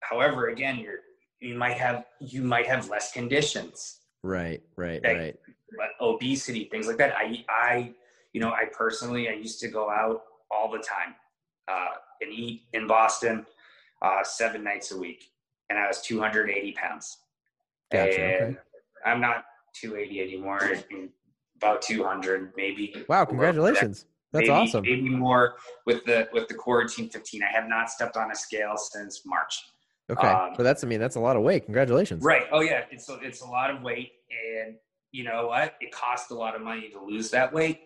[0.00, 0.98] However, again, you're
[1.40, 4.00] you might have you might have less conditions.
[4.22, 4.62] Right.
[4.76, 5.02] Right.
[5.02, 5.36] Like, right.
[6.00, 7.14] Obesity, things like that.
[7.16, 7.94] I I
[8.32, 11.14] you know I personally I used to go out all the time
[11.68, 13.46] uh, and eat in Boston
[14.02, 15.30] uh, seven nights a week,
[15.70, 17.18] and I was 280 pounds.
[17.90, 18.22] Gotcha.
[18.22, 18.58] And Okay.
[19.04, 19.44] I'm not
[19.74, 20.60] 280 anymore.
[21.56, 22.94] About 200, maybe.
[23.08, 23.24] Wow.
[23.24, 24.06] Congratulations.
[24.32, 24.82] That's maybe, awesome.
[24.82, 25.54] Maybe more
[25.86, 27.42] with the with the quarantine 15.
[27.42, 29.62] I have not stepped on a scale since March.
[30.10, 30.26] Okay.
[30.26, 31.64] um, but that's, I mean, that's a lot of weight.
[31.64, 32.22] Congratulations.
[32.22, 32.46] Right.
[32.52, 32.84] Oh yeah.
[32.90, 34.74] It's a, it's a lot of weight, and
[35.12, 35.74] you know what?
[35.80, 37.80] It cost a lot of money to lose that weight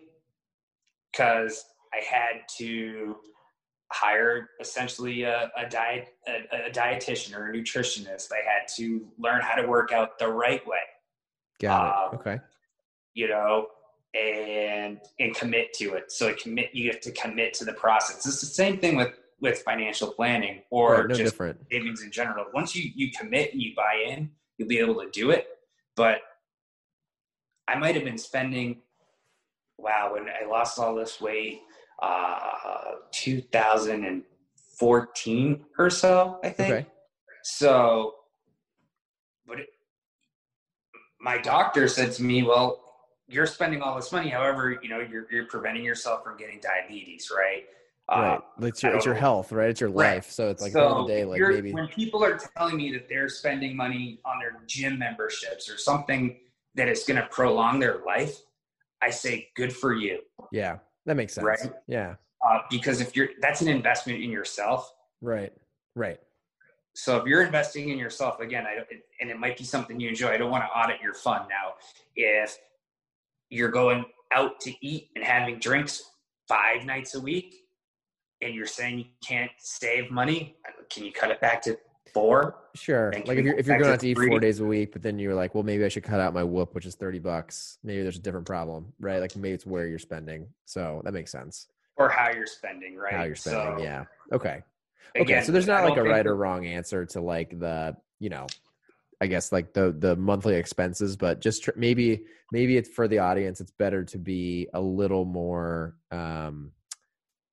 [1.11, 3.17] because I had to
[3.91, 8.31] hire essentially a, a diet a, a dietitian or a nutritionist.
[8.31, 10.79] I had to learn how to work out the right way.
[11.59, 12.17] Got it.
[12.17, 12.39] Okay.
[13.13, 13.67] you know,
[14.13, 16.11] and and commit to it.
[16.11, 18.25] So commit you have to commit to the process.
[18.25, 21.59] It's the same thing with with financial planning or Right, no just different.
[21.71, 22.45] savings in general.
[22.53, 25.47] Once you you commit and you buy in, you'll be able to do it.
[25.95, 26.21] But
[27.67, 28.81] I might have been spending
[29.77, 31.61] wow, when I lost all this weight,
[32.01, 36.73] uh 2014 or so, I think.
[36.73, 36.85] Okay.
[37.43, 38.15] So,
[39.47, 39.69] but it,
[41.19, 42.79] my doctor said to me, "Well,
[43.27, 44.29] you're spending all this money.
[44.29, 47.65] However, you know, you're you're preventing yourself from getting diabetes, right?
[48.09, 48.37] Right.
[48.37, 49.69] Uh, It's your, it's your health, right?
[49.69, 50.15] It's your Right.
[50.15, 50.31] life.
[50.31, 51.73] So it's like so day, like maybe.
[51.73, 56.39] when people are telling me that they're spending money on their gym memberships or something
[56.73, 58.35] that is going to prolong their life,
[58.99, 60.79] I say, good for you, Yeah.
[61.05, 61.45] That makes sense.
[61.45, 61.71] Right.
[61.87, 62.15] Yeah.
[62.47, 64.91] uh, because if you're that's an investment in yourself.
[65.21, 65.53] Right.
[65.95, 66.19] Right.
[66.93, 68.83] So if you're investing in yourself, again, I
[69.21, 70.29] and it might be something you enjoy.
[70.29, 71.73] I don't want to audit your fund now.
[72.15, 72.57] If
[73.49, 76.03] you're going out to eat and having drinks
[76.47, 77.55] five nights a week,
[78.41, 80.57] and you're saying you can't save money,
[80.89, 81.77] can you cut it back to
[82.13, 82.55] four?
[82.75, 83.11] Sure.
[83.25, 84.27] Like if you're if you're going out to eat three.
[84.27, 86.43] four days a week, but then you're like, well, maybe I should cut out my
[86.43, 87.77] whoop, which is thirty bucks.
[87.83, 89.19] Maybe there's a different problem, right?
[89.19, 90.47] Like maybe it's where you're spending.
[90.65, 91.67] So that makes sense.
[91.97, 93.13] Or how you're spending, right?
[93.13, 93.79] How you're spending.
[93.79, 94.05] So, yeah.
[94.31, 94.63] Okay.
[95.15, 95.21] Okay.
[95.23, 98.47] again, so there's not like a right or wrong answer to like the you know,
[99.21, 103.19] I guess like the the monthly expenses, but just tr- maybe maybe it's for the
[103.19, 103.61] audience.
[103.61, 106.71] It's better to be a little more um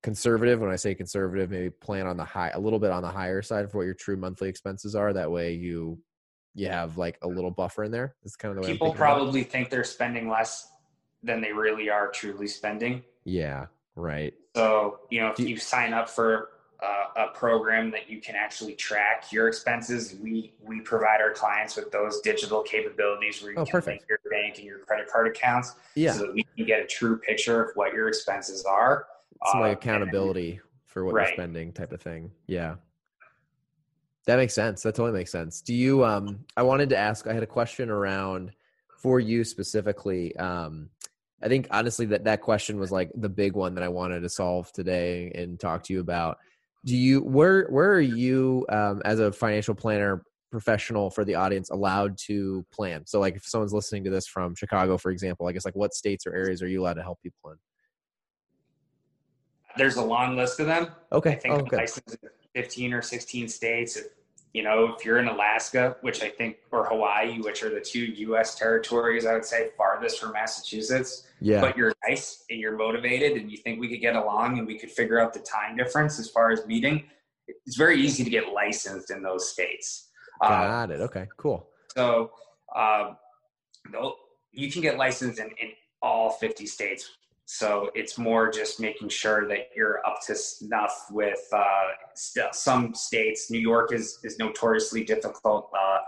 [0.02, 3.08] conservative when i say conservative maybe plan on the high a little bit on the
[3.10, 5.98] higher side for what your true monthly expenses are that way you
[6.54, 9.42] you have like a little buffer in there it's kind of the way people probably
[9.42, 10.70] think they're spending less
[11.24, 13.02] than they really are truly spending.
[13.24, 13.66] yeah
[13.96, 16.50] right So, you know, if you- you sign up for
[16.82, 21.76] uh, a program that you can actually track your expenses, we we provide our clients
[21.76, 24.00] with those digital capabilities where you Oh, can perfect.
[24.00, 26.12] link your bank and your credit card accounts yeah.
[26.12, 29.06] so that we can get a true picture of what your expenses are.
[29.50, 32.30] some Uh, like and then- accountability for what you're spending type of thing.
[32.46, 32.76] Yeah.
[34.26, 34.82] That makes sense.
[34.82, 35.60] That totally makes sense.
[35.62, 38.52] Do you um i wanted to ask i had a question around
[38.98, 40.88] for you specifically um
[41.42, 44.28] i think honestly that that question was like the big one that i wanted to
[44.28, 46.38] solve today and talk to you about
[46.86, 51.70] do you where where are you um as a financial planner professional for the audience
[51.70, 55.52] allowed to plan so like if someone's listening to this from chicago for example i
[55.52, 57.56] guess like what states or areas are you allowed to help people in
[59.76, 60.88] There's a long list of them.
[61.12, 61.80] I okay think oh, I'm good.
[61.80, 63.98] licensed in 15 or 16 states.
[64.56, 68.06] You know, if you're in Alaska, which I think, or Hawaii, which are the two
[68.28, 68.54] U.S.
[68.54, 73.50] territories, I would say farthest from Massachusetts, yeah but you're nice and you're motivated and
[73.50, 76.30] you think we could get along and we could figure out the time difference as
[76.30, 77.04] far as meeting,
[77.66, 80.08] it's very easy to get licensed in those states.
[80.40, 82.30] Uh, got it okay cool so
[83.92, 84.16] tho-
[84.52, 87.10] you can get licensed in, in all 50 states.
[87.46, 91.62] So it's more just making sure that you're up to snuff with uh,
[92.14, 93.50] st- some states.
[93.52, 95.98] New York is, is notoriously difficult uh,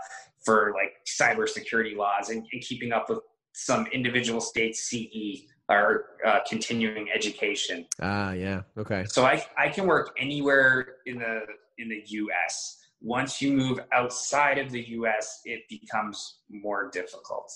[0.43, 3.19] for like cybersecurity laws and, and keeping up with
[3.53, 7.85] some individual state CE or uh, continuing education.
[8.01, 8.63] Ah, yeah.
[8.77, 9.05] Okay.
[9.07, 11.41] So I I can work anywhere in the
[11.77, 12.77] in the U.S.
[13.01, 17.49] Once you move outside of the U.S., it becomes more difficult.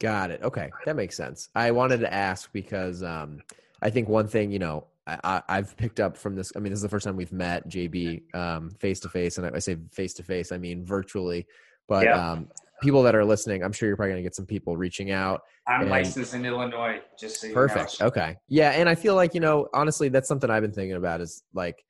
[0.00, 0.42] Got it.
[0.42, 1.48] Okay, that makes sense.
[1.54, 3.42] I wanted to ask because um,
[3.82, 6.52] I think one thing you know I, have picked up from this.
[6.54, 9.58] I mean, this is the first time we've met JB face to face, and I
[9.58, 11.46] say face to face, I mean virtually.
[11.88, 12.32] But yeah.
[12.32, 12.48] um,
[12.82, 15.42] people that are listening, I'm sure you're probably going to get some people reaching out.
[15.66, 18.00] I'm and, licensed in Illinois, just so perfect.
[18.00, 18.06] Know.
[18.08, 21.20] Okay, yeah, and I feel like you know, honestly, that's something I've been thinking about
[21.20, 21.84] is like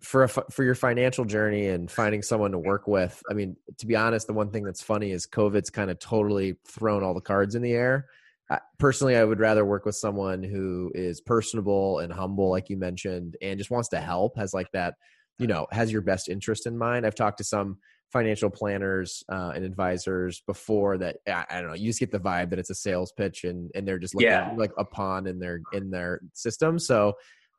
[0.00, 3.22] for a, for your financial journey and finding someone to work with.
[3.30, 6.56] I mean, to be honest, the one thing that's funny is COVID's kind of totally
[6.66, 8.06] thrown all the cards in the air.
[8.50, 12.76] I, personally, I would rather work with someone who is personable and humble, like you
[12.76, 14.36] mentioned, and just wants to help.
[14.36, 14.94] Has like that,
[15.38, 17.04] you know, has your best interest in mind.
[17.04, 17.78] I've talked to some
[18.12, 22.18] financial planners uh, and advisors before that I, I, don't know you just get the
[22.18, 24.54] vibe that it's a sales pitch and and they're just looking yeah.
[24.56, 27.12] like a pawn in their in their system so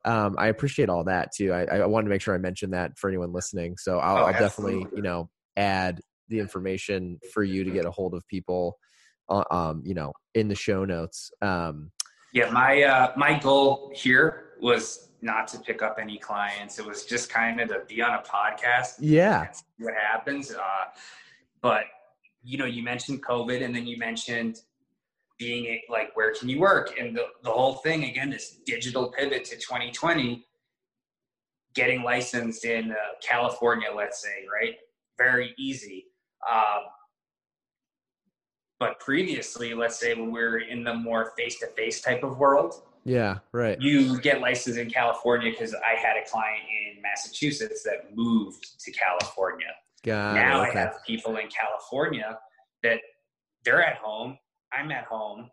[0.05, 1.51] um, I appreciate all that too.
[1.51, 3.75] I, I wanted to make sure I mentioned that for anyone listening.
[3.77, 7.91] So I'll, oh, I'll definitely, you know, add the information for you to get a
[7.91, 8.77] hold of people,
[9.29, 11.31] uh, um, you know, in the show notes.
[11.41, 11.91] Um,
[12.33, 16.79] yeah, my uh, my goal here was not to pick up any clients.
[16.79, 18.95] It was just kind of to be on a podcast.
[18.99, 19.47] Yeah,
[19.79, 20.51] what happens.
[20.51, 20.85] Uh,
[21.61, 21.83] but
[22.43, 24.61] you know, you mentioned COVID, and then you mentioned
[25.39, 26.93] being like where can you work?
[26.99, 30.45] And the, the whole thing again this digital pivot to 2020
[31.75, 34.75] getting licensed in uh, california let's say right?
[35.17, 36.05] Very easy.
[36.49, 36.83] Um,
[38.79, 43.39] but previously let's say when we are in the more face-to-face type of world yeah
[43.51, 43.79] right.
[43.81, 48.91] you get licensed in california because i had a client in massachusetts that moved to
[48.91, 49.67] california.
[50.03, 50.79] Got now it, okay.
[50.79, 52.39] i have people in california
[52.83, 52.99] that
[53.63, 54.37] they're at home
[54.74, 55.49] I'm at home.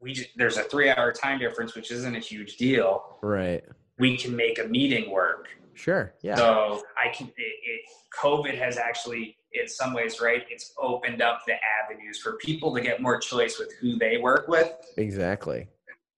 [0.00, 3.18] We just, there's a three hour time difference, which isn't a huge deal.
[3.22, 3.64] Right.
[3.98, 5.48] We can make a meeting work.
[5.74, 6.14] Sure.
[6.22, 6.36] Yeah.
[6.36, 7.28] So I can.
[7.28, 7.80] It, it,
[8.20, 10.42] COVID has actually, in some ways, right?
[10.50, 14.48] It's opened up the avenues for people to get more choice with who they work
[14.48, 14.72] with.
[14.96, 15.68] Exactly.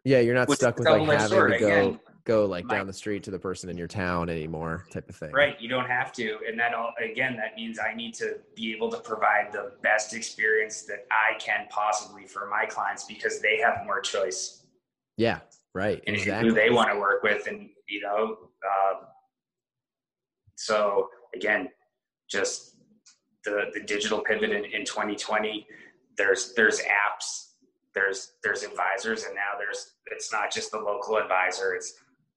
[0.04, 1.66] Yeah, you're not Which stuck with like having to go.
[1.66, 5.08] Again, go like my, down the street to the person in your town anymore type
[5.08, 8.14] of thing right you don't have to and that all again that means i need
[8.14, 13.04] to be able to provide the best experience that i can possibly for my clients
[13.04, 14.64] because they have more choice
[15.16, 15.40] yeah
[15.74, 16.48] right and exactly.
[16.48, 19.02] who they want to work with and you know um,
[20.56, 21.68] so again
[22.30, 22.76] just
[23.44, 25.66] the the digital pivot in, in 2020
[26.16, 27.50] there's there's apps
[27.94, 31.94] there's there's advisors and now there's it's not just the local advisor it's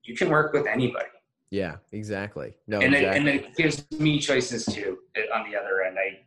[0.08, 1.06] you can work with anybody.
[1.52, 2.54] Yeah, exactly.
[2.68, 3.30] No, and exactly.
[3.32, 5.98] It, and it gives me choices too uh, on the other end.
[6.00, 6.22] I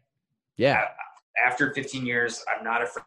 [0.56, 0.84] yeah.
[1.44, 3.04] After 15 years, I'm not afraid.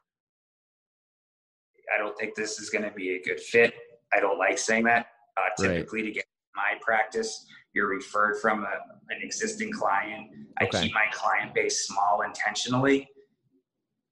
[1.94, 3.74] I don't think this is going to be a good fit.
[4.14, 5.08] I don't like saying that.
[5.38, 6.08] Uh, typically, right.
[6.08, 10.30] to get my practice, you're referred from a, an existing client.
[10.60, 10.84] I okay.
[10.84, 13.08] keep my client base small intentionally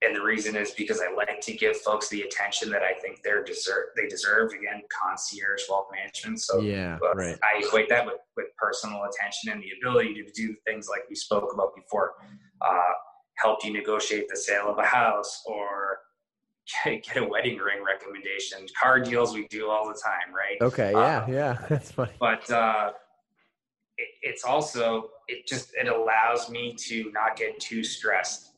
[0.04, 3.22] and the reason is because I like to give folks the attention that I think
[3.24, 4.52] they're deserve they deserve.
[4.52, 6.41] Again, concierge wealth management.
[6.41, 7.38] So yeah, right.
[7.43, 11.16] I equate that with with personal attention and the ability to do things like we
[11.16, 12.14] spoke about before.
[12.62, 12.93] Uh,
[13.38, 15.99] help you negotiate the sale of a house or
[16.84, 18.66] get, get a wedding ring recommendation.
[18.80, 20.58] Car deals we do all the time, right?
[20.62, 22.12] Okay, yeah, uh, yeah, that's funny.
[22.20, 22.91] But uh,
[23.97, 28.51] it, it's also it just it allows me to not get too stressed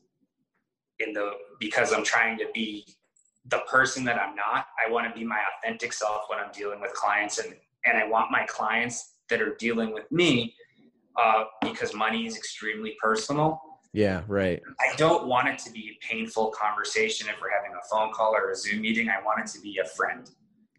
[1.05, 2.85] in the because I'm trying to be
[3.45, 4.67] the person that I'm not.
[4.83, 7.53] I want to be my authentic self when I'm dealing with clients, and
[7.85, 10.55] and I want my clients that are dealing with me
[11.19, 13.61] uh, because money is extremely personal.
[13.93, 14.61] Yeah, right.
[14.79, 18.33] I don't want it to be a painful conversation if we're having a phone call
[18.35, 19.09] or a Zoom meeting.
[19.09, 20.29] I want it to be a friend.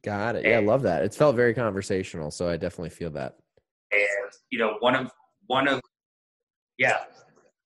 [0.03, 0.45] Got it.
[0.45, 1.03] Yeah, I love that.
[1.03, 3.37] It's felt very conversational, so I definitely feel that.
[3.93, 5.12] And you know, one of
[5.47, 5.81] one of
[6.79, 7.05] yeah,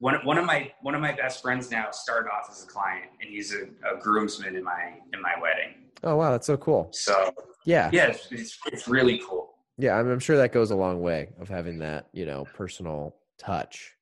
[0.00, 3.06] one, one of my one of my best friends now started off as a client
[3.20, 5.74] and he's a, a groomsman in my in my wedding.
[6.04, 6.88] Oh wow that's so cool.
[6.92, 7.34] So
[7.64, 7.90] yeah.
[7.92, 9.54] yeah it's, it's, it's really cool.
[9.76, 13.16] Yeah I'm, I'm, sure that goes a long way of having that you know personal
[13.38, 13.94] touch.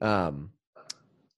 [0.00, 0.50] Um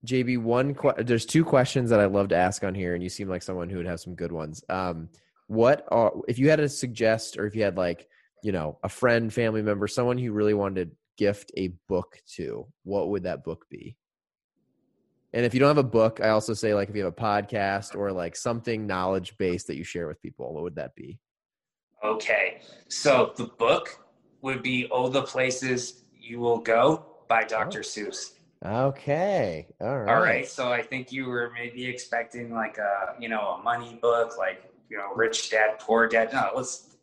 [0.05, 3.09] jb one que- there's two questions that i love to ask on here and you
[3.09, 4.63] seem like someone who would have some good ones.
[4.69, 5.09] Um
[5.49, 8.09] what are if you had to suggest or if you had like
[8.43, 13.09] you know a friend family member someone who really wanted gift a book to, what
[13.11, 13.97] would that book be?
[15.33, 17.17] And if you don't have a book, I also say like if you have a
[17.17, 21.19] podcast or like something knowledge based that you share with people, what would that be?
[22.05, 22.61] Okay.
[22.89, 23.99] So the book
[24.43, 27.81] would be All the Places You Will Go by Dr.
[27.81, 27.83] Oh.
[27.83, 28.33] Seuss.
[28.65, 29.67] Okay.
[29.81, 30.15] All right.
[30.15, 30.49] All right.
[30.49, 34.71] So I think you were maybe expecting like a you know a money book, like
[34.89, 36.33] you know Rich Dad Poor Dad.
[36.33, 36.97] No, let's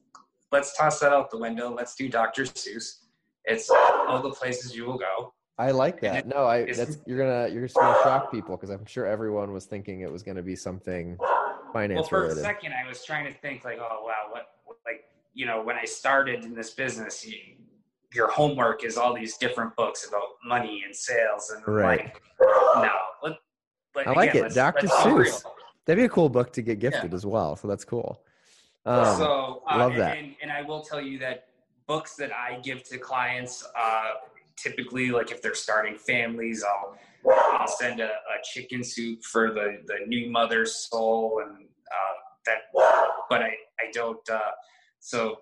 [0.52, 1.74] let's toss that out the window.
[1.74, 2.44] Let's do Dr.
[2.44, 3.03] Seuss.
[3.46, 5.34] It's all the places you will go.
[5.58, 6.28] I like that.
[6.28, 9.66] No, I that's you're gonna you're just gonna shock people because I'm sure everyone was
[9.66, 11.28] thinking it was gonna be something financial.
[11.68, 14.78] Well, finance for a second, I was trying to think like, oh wow, what what-
[14.86, 17.38] like you know when I started in this business, you,
[18.14, 22.00] your homework is all these different books about money and sales and Right.
[22.06, 22.22] like
[22.76, 22.90] no.
[23.22, 23.34] Let,
[23.94, 24.54] but I like again, it.
[24.56, 24.88] Dr.
[24.88, 25.44] Seuss.
[25.86, 27.56] That'd be a cool book to get gifted as well.
[27.56, 28.24] So that's cool.
[28.86, 30.18] Um, so uh, love that.
[30.18, 31.48] And, and I will tell you that
[31.94, 34.12] books that I give to clients, uh,
[34.58, 36.98] typically like if they're starting families, I'll
[37.54, 41.54] I'll send a, a chicken soup for the the new mother's soul and
[41.98, 42.16] uh,
[42.48, 42.60] that.
[43.30, 43.52] But I
[43.84, 44.28] I don't.
[44.30, 44.54] Uh,
[45.00, 45.38] so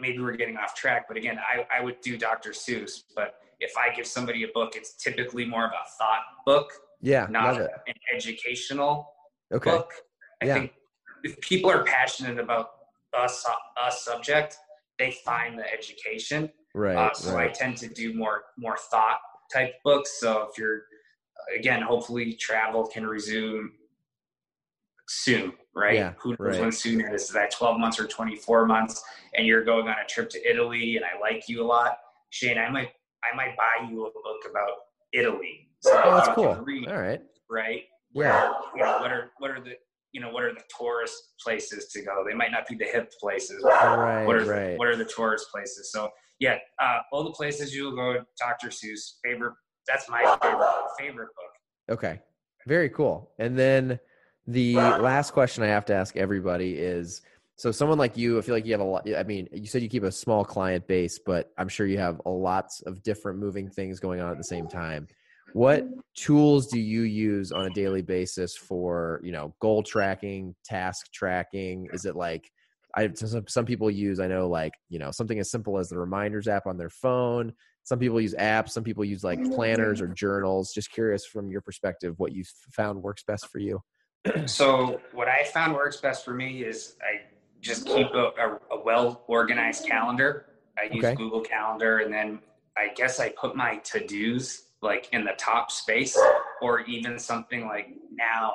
[0.00, 1.02] maybe we're getting off track.
[1.06, 2.50] But again, I I would do Dr.
[2.50, 3.02] Seuss.
[3.14, 6.72] But if I give somebody a book, it's typically more of a thought book,
[7.02, 7.68] yeah, not an
[8.16, 9.10] educational
[9.52, 9.70] Okay.
[9.70, 9.90] book.
[10.42, 10.54] I Yeah.
[10.54, 10.72] think
[11.22, 12.83] if people are passionate about
[13.16, 13.28] a,
[13.86, 14.56] a subject,
[14.98, 16.50] they find the education.
[16.74, 16.96] Right.
[16.96, 19.18] uh, so I tend to do more more thought
[19.52, 20.18] type books.
[20.20, 20.82] So if you're
[21.56, 23.72] again, hopefully travel can resume
[25.08, 25.94] soon, right?
[25.94, 26.60] Yeah, Who knows right.
[26.60, 27.24] when soon it is?
[27.24, 29.02] Is that 12 months or 24 months?
[29.34, 31.98] And you're going on a trip to Italy, and I like you a lot,
[32.30, 32.58] Shane.
[32.58, 32.90] I might
[33.22, 34.70] I might buy you a book about
[35.12, 35.68] Italy.
[35.80, 36.54] So Oh, that's cool.
[36.56, 37.20] read, All right.
[37.50, 37.82] right?
[38.12, 38.52] Yeah.
[38.74, 39.74] you know what are what are the
[40.14, 43.12] you know what are the tourist places to go they might not be the hip
[43.20, 44.26] places but Right.
[44.26, 44.70] what are right.
[44.70, 46.08] the, what are the tourist places so
[46.38, 49.54] yeah uh, all the places you'll go dr seuss favorite
[49.86, 51.54] that's my favorite favorite book
[51.90, 52.20] Okay.
[52.66, 53.30] Very cool.
[53.38, 53.98] And then
[54.46, 57.22] the last question I have to ask everybody is
[57.56, 59.82] so someone like you, I feel like you have a lot I mean, you said
[59.82, 63.38] you keep a small client base, but I'm sure you have a lots of different
[63.38, 65.06] moving things going on at the same time.
[65.54, 65.86] What
[66.16, 71.88] tools do you use on a daily basis for, you know, goal tracking, task tracking?
[71.92, 72.50] Is it like
[72.96, 75.96] I some, some people use I know like, you know, something as simple as the
[75.96, 77.52] reminders app on their phone.
[77.84, 80.72] Some people use apps, some people use like planners or journals.
[80.72, 82.42] Just curious from your perspective what you
[82.72, 83.80] found works best for you.
[84.46, 87.20] so what i found works best for me is i
[87.60, 90.46] just keep a, a, a well organized calendar
[90.78, 91.14] i use Okay.
[91.14, 92.40] google calendar and then
[92.76, 96.16] i guess i put my to-dos like in the top space
[96.62, 98.52] or even something like now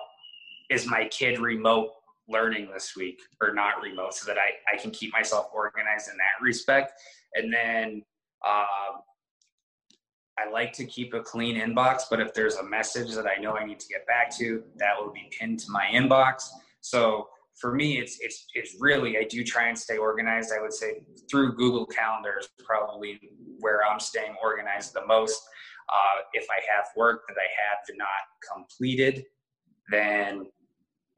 [0.70, 1.90] is my kid remote
[2.30, 6.18] learning this week or not remote so that i, I can keep myself organized in
[6.18, 6.94] that respect?
[7.34, 8.04] And then
[8.48, 9.02] um,
[10.38, 13.58] i like to keep a clean inbox but if there's a message that i know
[13.58, 16.44] i need to get back to that will be pinned to my inbox.
[16.82, 17.28] So
[17.60, 20.52] for me it's it's it's really i do try and stay organized.
[20.58, 23.20] I would say through google calendar is probably
[23.60, 25.42] where i'm staying organized the most
[25.94, 28.08] uh, if i have work that i have not
[28.54, 29.26] completed
[29.92, 30.46] then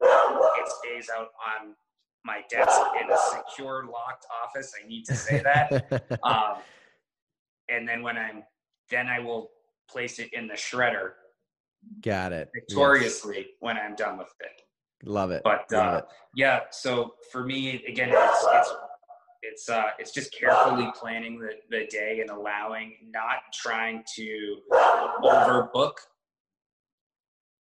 [0.02, 1.74] it stays out on
[2.24, 6.56] my desk in a secure locked office i need to say that um,
[7.68, 8.42] and then when i'm
[8.90, 9.50] then i will
[9.90, 11.10] place it in the shredder
[12.00, 12.48] Got it.
[12.54, 12.62] Yes.
[12.68, 14.62] victoriously when i'm done with it
[15.04, 15.42] Love it.
[15.42, 16.04] but Love uh, it.
[16.36, 18.72] yeah so for me again it's it's
[19.42, 24.58] it's uh it's just carefully planning the, the day and allowing not trying to
[25.22, 25.94] overbook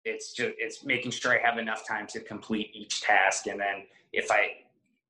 [0.04, 3.84] it's just it's making sure i have enough time to complete each task and then
[4.12, 4.48] if i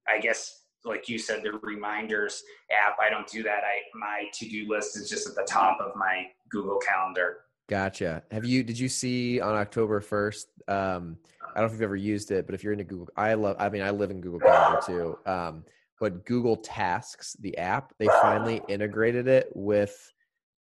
[0.08, 4.66] i guess like you said the reminders app i don't do that i my to-do
[4.68, 7.38] list is just at the top of my google calendar
[7.68, 8.24] Gotcha.
[8.32, 8.64] Have you?
[8.64, 10.48] Did you see on October first?
[10.66, 11.16] Um,
[11.54, 13.54] I don't know if you've ever used it, but if you're into Google, I love.
[13.60, 15.18] I mean, I live in Google Calendar too.
[15.24, 15.64] Um,
[16.00, 20.10] but Google Tasks, the app, they finally integrated it with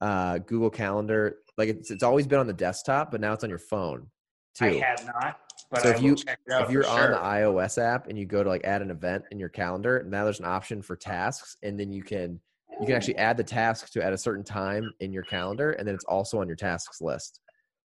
[0.00, 1.36] uh, Google Calendar.
[1.56, 4.08] Like it's it's always been on the desktop, but now it's on your phone
[4.54, 4.66] too.
[4.66, 5.38] i have not
[5.70, 7.10] but So I if you- check it out if you're on sure.
[7.12, 10.24] the iOS app and you go to like add an event in your calendar, now
[10.24, 12.40] there's an option for tasks, and then you can
[12.80, 15.86] you can actually add the task to at a certain time in your calendar, and
[15.86, 17.40] then it's also on your tasks list.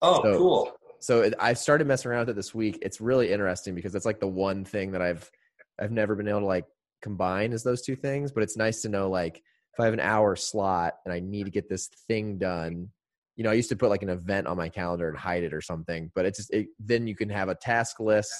[0.02, 2.78] oh so- cool So it, I started messing around with it this week.
[2.82, 5.28] It's really interesting because it's like the one thing that I've
[5.80, 6.66] I've never been able to like
[7.02, 8.32] combine is those two things.
[8.32, 11.44] But it's nice to know like if I have an hour slot and I need
[11.44, 12.88] to get this thing done.
[13.36, 15.54] You know, I used to put like an event on my calendar and hide it
[15.54, 18.32] or something, but it's just it, then you can have a task list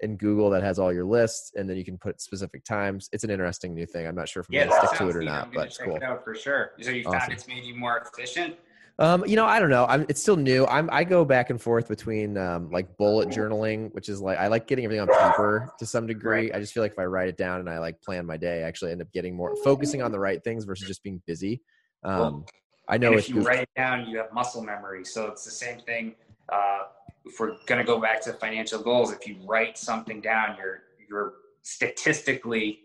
[0.00, 3.08] in Google that has all your lists, and then you can put specific times.
[3.12, 4.06] It's an interesting new thing.
[4.06, 5.26] I'm not sure if I'm Yeah, going to stick to it or neat.
[5.26, 5.96] not, but it's cool.
[5.96, 6.72] it out for sure.
[6.80, 7.20] So you Awesome.
[7.20, 8.56] found it's made you more efficient?
[8.98, 9.86] Um, you know, I don't know.
[9.86, 10.66] I'm it's still new.
[10.66, 14.46] I'm I go back and forth between um like bullet journaling, which is like I
[14.46, 16.52] like getting everything on paper to some degree.
[16.52, 18.62] I just feel like if I write it down and I like plan my day,
[18.62, 21.60] I actually end up getting more focusing on the right things versus just being busy.
[22.04, 22.44] Um
[22.88, 25.04] I know if you write it down, you have muscle memory.
[25.04, 26.14] So it's the same thing.
[26.50, 26.80] Uh,
[27.24, 30.82] if we're going to go back to financial goals, if you write something down, you're
[31.08, 32.80] you're statistically,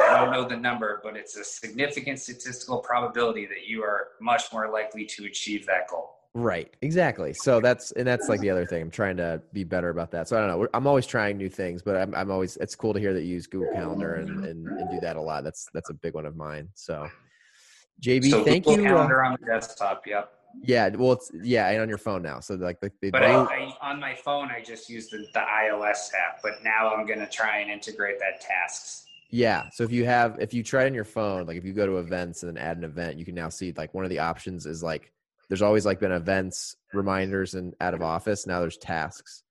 [0.00, 4.52] I don't know the number, but it's a significant statistical probability that you are much
[4.52, 6.16] more likely to achieve that goal.
[6.32, 6.72] Right.
[6.80, 7.34] Exactly.
[7.34, 8.82] So that's and that's like the other thing.
[8.82, 10.28] I'm trying to be better about that.
[10.28, 10.68] So I don't know.
[10.74, 13.34] I'm always trying new things, but I'm I'm always it's cool to hear that you
[13.34, 15.42] use Google Calendar and and, and do that a lot.
[15.42, 16.68] That's that's a big one of mine.
[16.74, 17.08] So
[18.00, 18.90] JB, so thank Google you.
[18.90, 20.06] uh, Calendar on the desktop.
[20.06, 20.32] Yep.
[20.62, 20.88] yeah.
[20.90, 22.38] Well, it's yeah, and on your phone now.
[22.38, 25.40] So like the, the But I, I, on my phone, I just use the, the
[25.40, 26.42] iOS app.
[26.44, 29.06] But now I'm going to try and integrate that tasks.
[29.30, 29.68] Yeah.
[29.72, 31.86] So if you have, if you try it on your phone, like if you go
[31.86, 34.18] to events and then add an event, you can now see like one of the
[34.18, 35.12] options is like
[35.48, 38.46] there's always like been events, reminders, and out of office.
[38.46, 39.42] Now there's tasks,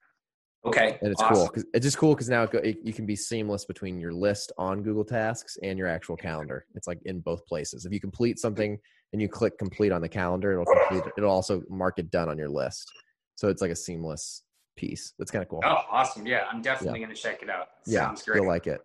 [0.65, 0.97] Okay.
[1.01, 1.36] and it's awesome.
[1.36, 3.99] cool because it's just cool because now it, go, it, you can be seamless between
[3.99, 6.65] your list on Google Tasks and your actual calendar.
[6.75, 7.86] It's like in both places.
[7.86, 8.77] If you complete something
[9.13, 11.03] and you click complete on the calendar, it'll complete.
[11.17, 12.91] It'll also mark it done on your list.
[13.36, 14.43] So it's like a seamless
[14.75, 15.13] piece.
[15.17, 15.61] That's kind of cool.
[15.63, 16.25] Oh, awesome.
[16.27, 17.67] Yeah, I'm definitely going to check it out.
[17.86, 18.36] yeah, Sounds great.
[18.38, 18.82] you'll like it.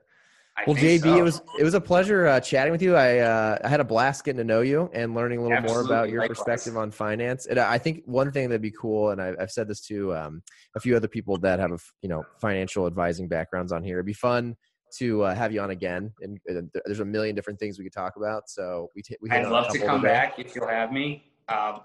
[0.56, 1.18] I Well, JB, so.
[1.18, 2.94] it was it was a pleasure uh, chatting with you.
[2.94, 5.80] I uh, I had a blast getting to know you and learning a little more
[5.80, 6.38] about your likewise.
[6.38, 7.46] perspective on finance.
[7.46, 10.42] And I think one thing that'd be cool, and I, I've said this to um,
[10.76, 13.96] a few other people that have you know financial advising backgrounds on here.
[13.96, 14.56] It'd be fun
[14.98, 16.12] to uh, have you on again.
[16.20, 18.48] And th- there's a million different things we could talk about.
[18.48, 19.30] So we t- we.
[19.30, 20.12] I'd love to come today.
[20.12, 21.32] back if you'll have me.
[21.48, 21.80] Um,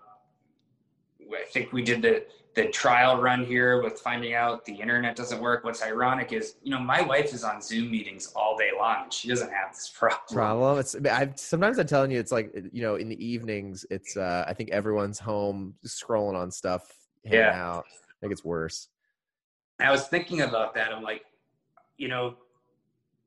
[1.38, 2.26] I think we did the
[2.56, 5.64] the trial run here with finding out the internet doesn't work.
[5.64, 9.14] What's ironic is, you know, my wife is on Zoom meetings all day long, and
[9.14, 10.20] she doesn't have this problem.
[10.34, 10.80] problem.
[10.80, 14.46] It's I sometimes I'm telling you, it's like you know, in the evenings, it's uh
[14.48, 16.92] I think everyone's home scrolling on stuff,
[17.24, 17.64] hanging Yeah.
[17.70, 17.86] out.
[17.92, 18.90] I think it's worse.
[19.80, 20.92] I was thinking about that.
[20.92, 21.24] I'm like,
[21.98, 22.36] you know,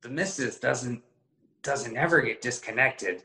[0.03, 1.03] the missus doesn't
[1.63, 3.23] doesn't ever get disconnected.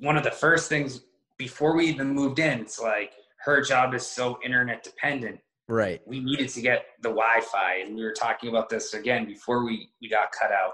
[0.00, 1.02] One of the first things
[1.36, 3.12] before we even moved in, it's like
[3.44, 5.40] her job is so internet dependent.
[5.68, 6.00] Right.
[6.06, 9.90] We needed to get the Wi-Fi, and we were talking about this again before we
[10.00, 10.72] we got cut out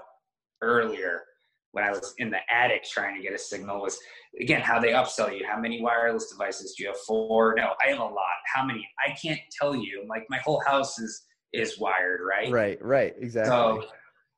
[0.61, 1.23] earlier
[1.71, 3.81] when I was in the attic trying to get a signal.
[3.81, 3.99] Was
[4.39, 5.45] again how they upsell you.
[5.45, 6.99] How many wireless devices do you have?
[6.99, 7.55] Four?
[7.57, 8.37] No, I have a lot.
[8.53, 8.87] How many?
[9.05, 10.05] I can't tell you.
[10.07, 12.51] Like my whole house is is wired, right?
[12.51, 12.83] Right.
[12.83, 13.13] Right.
[13.19, 13.49] Exactly.
[13.49, 13.83] So,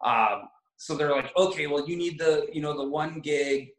[0.08, 0.44] um,
[0.78, 3.70] so they're like, okay, well, you need the, you know, the one gig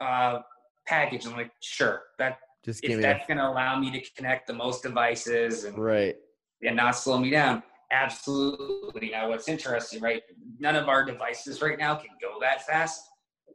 [0.00, 0.38] uh,
[0.86, 1.26] package.
[1.26, 4.46] I'm like, sure, that Just give if me that's going to allow me to connect
[4.46, 5.76] the most devices and.
[5.78, 6.16] Right.
[6.62, 7.62] and not slow me down.
[7.92, 9.10] Absolutely.
[9.10, 10.22] Now, what's interesting, right?
[10.58, 13.02] None of our devices right now can go that fast.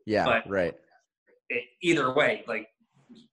[0.06, 0.26] Yeah.
[0.26, 0.76] But- right.
[1.50, 2.68] It, either way, like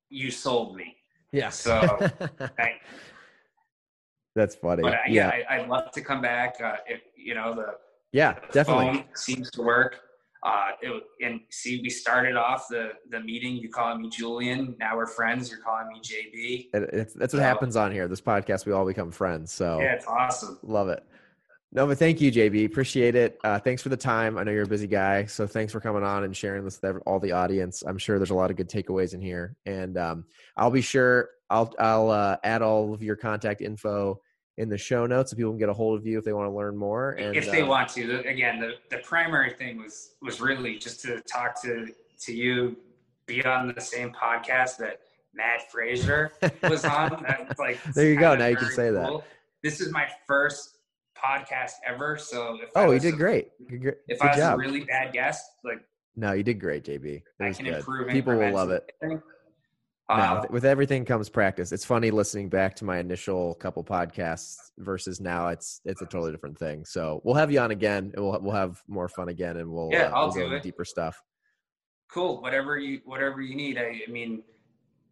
[0.09, 0.97] you sold me.
[1.33, 1.51] Yeah.
[1.51, 1.81] So,
[2.59, 2.77] I,
[4.35, 4.83] That's funny.
[4.83, 5.45] but uh, yeah, yeah.
[5.51, 6.55] I, I'd love to come back.
[6.63, 7.75] Uh, if you know the
[8.13, 8.35] Yeah.
[8.49, 8.87] The Definitely.
[9.01, 10.01] phone seems to work.
[10.47, 13.57] Uh, it, and see, we started off the the meeting.
[13.57, 14.77] You calling me Julian.
[14.79, 15.51] Now we're friends.
[15.51, 16.69] You're calling me JB.
[16.73, 18.07] It- it's, that's what So- happens on here.
[18.07, 19.53] This podcast, we all become friends.
[19.53, 20.59] So Yeah, it's awesome.
[20.63, 21.03] love it.
[21.73, 22.65] No, but thank you, JB.
[22.65, 23.39] Appreciate it.
[23.43, 24.39] Uh, thanks for the time.
[24.39, 27.03] I know you're a busy guy, so thanks for coming on and sharing this with
[27.07, 27.83] all the audience.
[27.87, 30.25] I'm sure there's a lot of good takeaways in here, and um,
[30.57, 34.21] I'll be sure I'll I'll uh, add all of your contact info
[34.59, 36.51] in the show notes so people can get a hold of you if they want
[36.51, 37.11] to learn more.
[37.13, 41.01] And if they uh, want to, again, the, the primary thing was was really just
[41.03, 41.89] to talk to
[42.23, 42.77] to you,
[43.27, 45.01] be on the same podcast that
[45.35, 46.33] Mat Fraser
[46.63, 47.23] was on.
[47.27, 48.35] That's like There you go.
[48.35, 49.23] Now you can say that.
[49.63, 50.79] This is my first
[51.23, 53.49] podcast ever, so if oh, you did a- great.
[53.69, 54.55] Good, good If I was job.
[54.55, 55.81] a really bad guest, like
[56.19, 57.05] no, you did great, JB.
[57.05, 57.75] It I can good.
[57.75, 58.09] improve.
[58.09, 58.91] People will love it.
[60.09, 61.73] No, Uh, with- everything comes practice.
[61.73, 65.49] It's funny listening back to my initial couple podcasts versus now.
[65.49, 66.85] It's it's a totally different thing.
[66.85, 69.89] So we'll have you on again, and we'll we'll have more fun again, and we'll
[69.91, 70.63] Yeah, uh, I'll we'll go do it.
[70.63, 71.21] deeper stuff.
[72.09, 74.45] cool whatever you whatever you need I, I mean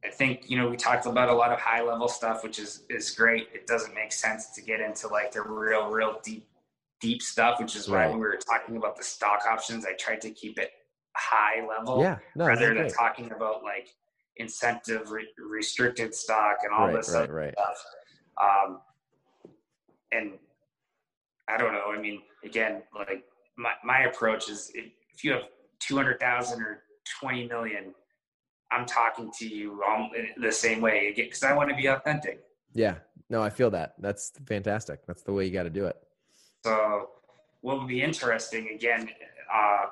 [0.05, 2.85] i think you know we talked about a lot of high level stuff which is
[2.89, 6.47] is great it doesn't make sense to get into like the real real deep
[7.01, 8.11] deep stuff which is why Right.
[8.11, 10.71] when we were talking about the stock options i tried to keep it
[11.16, 12.95] high level yeah, no, rather than great.
[12.95, 13.89] talking about like
[14.36, 17.55] incentive re- restricted stock and all right, this right, right.
[17.55, 17.85] stuff.
[18.43, 18.81] Um,
[20.12, 20.32] and
[21.48, 21.93] I don't know.
[21.94, 23.24] I mean, again, like
[23.56, 25.43] my, my approach is if if you have
[25.81, 26.82] 200,000 or
[27.20, 27.94] 20 million,
[28.73, 32.40] I'm talking to you um, the same way because I want to be authentic.
[32.73, 32.97] Yeah,
[33.31, 33.94] no, I feel that.
[33.98, 35.06] That's fantastic.
[35.06, 35.97] That's the way you got to do it.
[36.65, 37.11] So,
[37.61, 39.09] what would be interesting again
[39.55, 39.86] uh,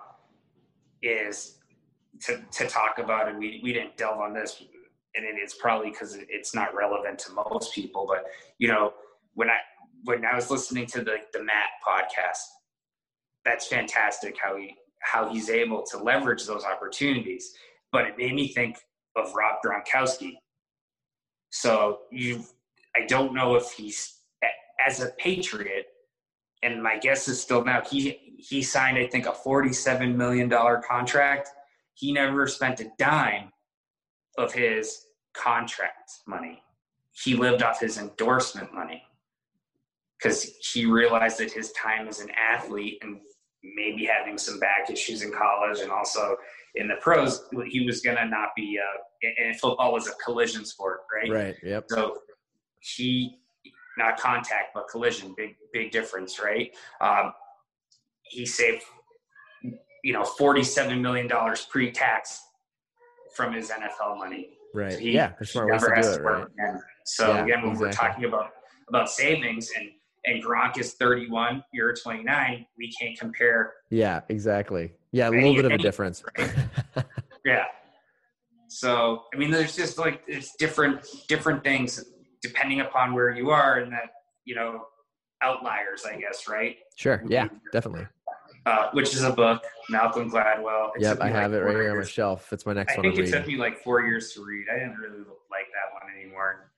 [1.02, 1.59] is
[2.20, 4.62] to, to talk about, and we, we didn't delve on this,
[5.14, 8.06] and it is probably because it's not relevant to most people.
[8.09, 8.24] But
[8.59, 8.93] you know,
[9.34, 9.59] when I
[10.05, 12.39] when I was listening to the the Mat podcast,
[13.44, 17.52] that's fantastic how he how he's able to leverage those opportunities.
[17.93, 18.78] But it made me think
[19.16, 20.34] of Rob Gronkowski
[21.51, 22.44] So you,
[22.97, 24.18] I don't know if he's
[24.86, 25.86] as a Patriot,
[26.62, 30.82] and my guess is still now he he signed I think a forty-seven million dollar
[30.86, 31.51] contract.
[31.94, 33.51] He never spent a dime
[34.39, 36.62] of his contract money.
[37.12, 39.02] He lived off his endorsement money
[40.19, 43.20] because he realized that his time as an athlete and
[43.77, 46.36] maybe having some back issues in college and also
[46.74, 50.64] in the pros, he was going to not be, uh, and football was a collision
[50.64, 51.31] sport, right?
[51.31, 51.56] Right.
[51.62, 51.85] Yep.
[51.89, 52.19] So
[52.81, 53.39] he,
[53.98, 56.74] not contact, but collision, big, big difference, right?
[57.01, 57.32] Um,
[58.23, 58.82] he saved,
[60.03, 61.31] you know, $47 million
[61.70, 62.41] pre tax
[63.37, 64.51] from his NFL money.
[64.74, 64.93] Right.
[64.93, 65.33] So he, yeah.
[65.39, 66.47] There's smart ways to do it, right?
[66.59, 66.81] Again.
[67.05, 68.51] So Yeah, again, when we're talking about,
[68.89, 69.89] about savings and,
[70.24, 74.93] and Gronk is 31, you're 29, we can't compare Yeah, exactly.
[75.12, 76.23] Yeah, a Any- little bit of a any- difference.
[77.45, 77.65] Yeah.
[78.69, 82.03] So I mean, there's just like it's different different things
[82.41, 84.11] depending upon where you are, and that
[84.45, 84.83] you know
[85.43, 86.77] outliers, I guess, right?
[86.97, 87.23] sure.
[87.27, 88.07] Yeah, definitely.
[88.64, 90.90] Uh, which is a book, Malcolm Gladwell.
[90.94, 92.52] It Yep, I like, have it right here on my shelf.
[92.52, 94.66] It's my next I one I'm think it took me like four years to read.
[94.72, 95.18] I didn't really
[95.51, 96.70] like that one anymore.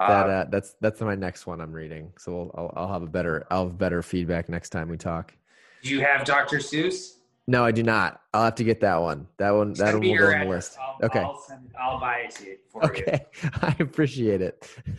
[0.00, 2.12] Uh, That uh, that's that's my next one I'm reading.
[2.18, 5.34] So we'll, I'll I'll have a better I'll have better feedback next time we talk.
[5.82, 6.58] do you have Dr.
[6.58, 7.14] Seuss?
[7.46, 8.20] No, I do not.
[8.32, 9.26] I'll have to get that one.
[9.38, 10.78] That one that one will go on the list.
[10.80, 11.18] I'll, Okay.
[11.18, 12.88] I'll, send, I'll buy it to you for you.
[12.90, 13.26] Okay,
[13.62, 14.68] I appreciate it.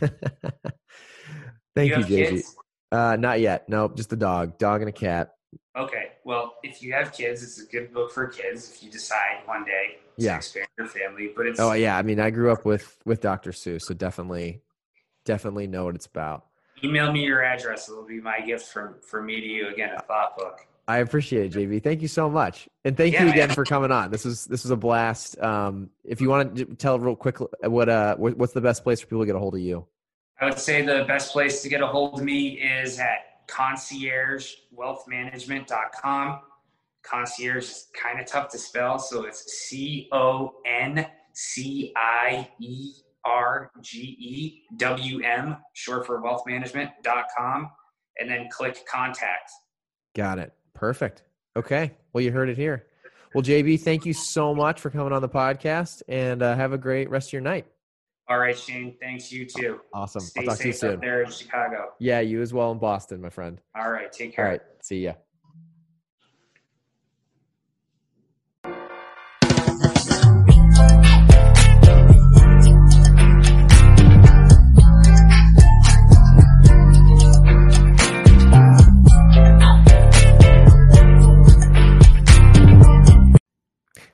[1.74, 2.44] Thank you, have JB.
[2.92, 3.68] Uh, not yet.
[3.68, 5.32] Nope, just a dog, dog and a cat.
[5.76, 6.12] Okay.
[6.26, 8.68] Well, if you have kids, it's a good book for kids.
[8.68, 10.36] If you decide one day to Yeah.
[10.38, 13.52] expand your family, but it's Oh yeah, I mean, I grew up with with Dr.
[13.52, 14.60] Seuss, so definitely,
[15.24, 16.46] definitely know what it's about.
[16.82, 17.88] email me your address.
[17.88, 19.68] It'll be my gift from from me to you.
[19.68, 20.66] Again, a thought book.
[20.88, 21.80] I appreciate it, JB.
[21.84, 23.54] Thank you so much, and thank Yeah, you again man.
[23.54, 24.10] for coming on.
[24.10, 25.40] This was this was a blast.
[25.40, 29.06] Um, if you want to tell real quick what uh what's the best place for
[29.06, 29.86] people to get a hold of you?
[30.40, 36.40] I would say the best place to get a hold of me is at conciergewealthmanagement.com.
[37.02, 42.92] Concierge is kind of tough to spell, so it's C O N C I E
[43.24, 47.70] R G E W M, short for wealthmanagement.com,
[48.18, 49.50] and then click contact.
[50.14, 50.52] Got it.
[50.74, 51.22] Perfect.
[51.56, 51.92] Okay.
[52.12, 52.86] Well, you heard it here.
[53.34, 56.78] Well, JB, thank you so much for coming on the podcast, and uh, have a
[56.78, 57.66] great rest of your night.
[58.28, 58.96] All right, Shane.
[59.00, 59.30] Thanks.
[59.30, 59.80] You too.
[59.92, 60.20] Awesome.
[60.20, 60.94] Stay I'll talk to you soon.
[60.94, 61.92] up there in Chicago.
[62.00, 63.60] Yeah, you as well in Boston, my friend.
[63.76, 64.10] All right.
[64.10, 64.44] Take care.
[64.46, 64.60] right.
[64.82, 65.12] See ya.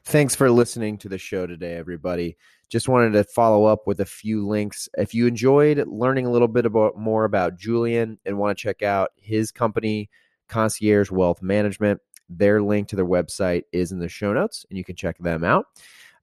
[0.05, 2.37] Thanks for listening to the show today, everybody.
[2.73, 4.89] Just wanted to follow up with a few links.
[4.97, 8.83] If you enjoyed learning a little bit about more about Julian and want to check
[8.83, 10.09] out his company,
[10.49, 12.01] Concierge Wealth Management,
[12.31, 15.45] their link to their website is in the show notes, and you can check them
[15.45, 15.67] out.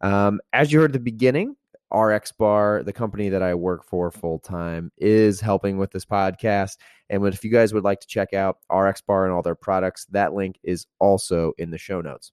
[0.01, 1.55] Um, as you heard at the beginning,
[1.93, 6.77] RX Bar, the company that I work for full time, is helping with this podcast.
[7.11, 10.07] And if you guys would like to check out RX Bar and all their products,
[10.09, 12.31] that link is also in the show notes.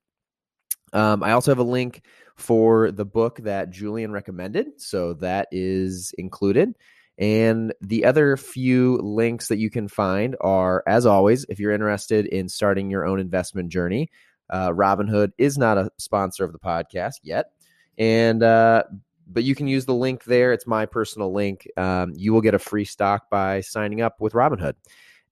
[0.97, 2.03] Um, I also have a link
[2.37, 4.81] for the book that Julian recommended.
[4.81, 6.75] So that is included.
[7.19, 12.27] And the other few links that you can find are, as always, if you're interested
[12.27, 14.11] in starting your own investment journey,
[14.51, 17.53] uh, Robinhood is not a sponsor of the podcast yet.
[17.99, 18.85] And, uh,
[19.27, 20.53] but you can use the link there.
[20.53, 21.67] It's my personal link.
[21.77, 24.75] Um, you will get a free stock by signing up with Robinhood.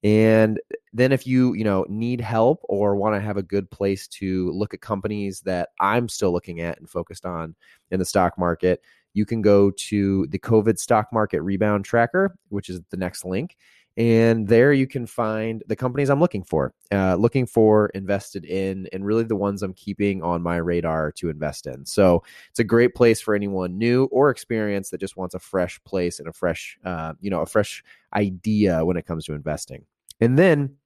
[0.04, 0.60] And
[0.92, 4.50] then if you, you know, need help or want to have a good place to
[4.52, 7.54] look at companies that I'm still looking at and focused on
[7.90, 8.82] in the stock market,
[9.14, 13.56] you can go to the COVID stock market rebound tracker, which is the next link.
[13.96, 18.88] And there you can find the companies I'm looking for, uh, looking for, invested in,
[18.92, 21.86] and really the ones I'm keeping on my radar to invest in.
[21.86, 25.82] So it's a great place for anyone new or experienced that just wants a fresh
[25.84, 29.86] place and a fresh, uh, you know, a fresh idea when it comes to investing.
[30.20, 30.76] And then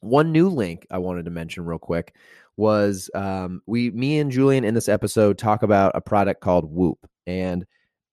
[0.00, 2.14] one new link I wanted to mention real quick
[2.56, 6.98] was um, we, me and Julian in this episode talk about a product called Whoop.
[7.26, 7.66] And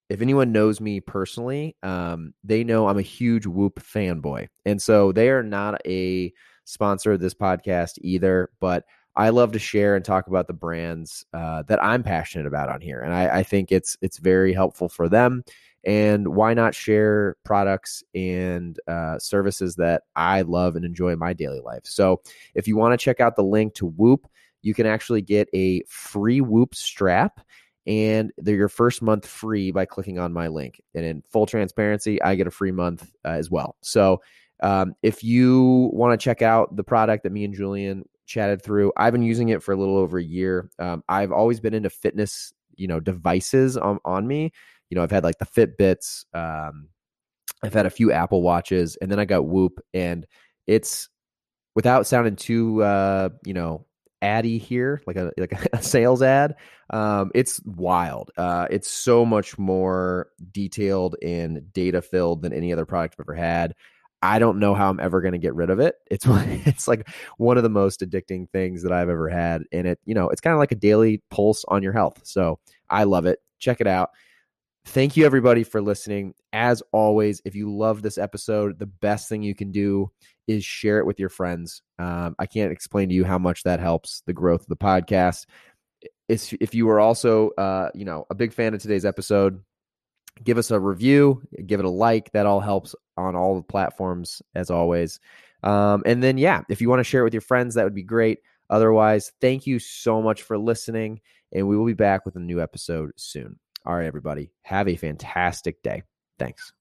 [0.10, 4.48] if anyone knows me personally, um, they know I'm a huge Whoop fanboy.
[4.66, 6.32] And so they are not a
[6.64, 8.86] sponsor of this podcast either, but
[9.16, 12.82] I love to share and talk about the brands uh, that I'm passionate about on
[12.82, 13.02] here.
[13.02, 15.44] And I, I think it's it's very helpful for them
[15.88, 21.34] and why not share products and uh, services that I love and enjoy in my
[21.34, 21.86] daily life?
[21.86, 22.22] So,
[22.54, 24.28] if you want to check out the link to Whoop,
[24.62, 27.40] you can actually get a free Whoop strap
[27.88, 30.82] and they're your first month free by clicking on my link.
[30.94, 33.78] And in full transparency, I get a free month uh, as well.
[33.82, 34.22] So
[34.62, 38.92] um, if you want to check out the product that me and Julian chatted through,
[38.98, 40.70] I've been using it for a little over a year.
[40.80, 44.52] Um, I've always been into fitness, you know, devices on, on me.
[44.90, 46.90] You know, I've had like the Fitbits, um,
[47.64, 50.26] I've had a few Apple Watches, and then I got Whoop, and
[50.68, 51.10] it's
[51.76, 53.86] without sounding too, uh, you know,
[54.22, 56.56] addy here, like a like a sales ad.
[56.90, 58.32] Um, it's wild.
[58.38, 63.36] Uh, it's so much more detailed and data filled than any other product I've ever
[63.36, 63.76] had.
[64.24, 65.96] I don't know how I'm ever going to get rid of it.
[66.10, 67.08] It's it's like
[67.38, 70.42] one of the most addicting things that I've ever had, and it you know it's
[70.42, 72.22] kind of like a daily pulse on your health.
[72.24, 72.60] So
[72.90, 73.40] I love it.
[73.60, 74.12] Check it out.
[74.88, 76.34] Thank you everybody for listening.
[76.54, 80.10] As always, if you love this episode, the best thing you can do
[80.48, 81.84] is share it with your friends.
[82.00, 85.46] Um, I can't explain to you how much that helps the growth of the podcast.
[86.30, 89.62] If you are also, uh, you know, a big fan of today's episode,
[90.44, 92.32] give us a review, give it a like.
[92.32, 95.20] That all helps on all the platforms, as always.
[95.64, 97.94] Um, and then, yeah, if you want to share it with your friends, that would
[97.94, 98.40] be great.
[98.70, 101.20] Otherwise, thank you so much for listening,
[101.54, 103.60] and we will be back with a new episode soon.
[103.88, 106.04] All right, everybody, have a fantastic day.
[106.38, 106.74] Thanks.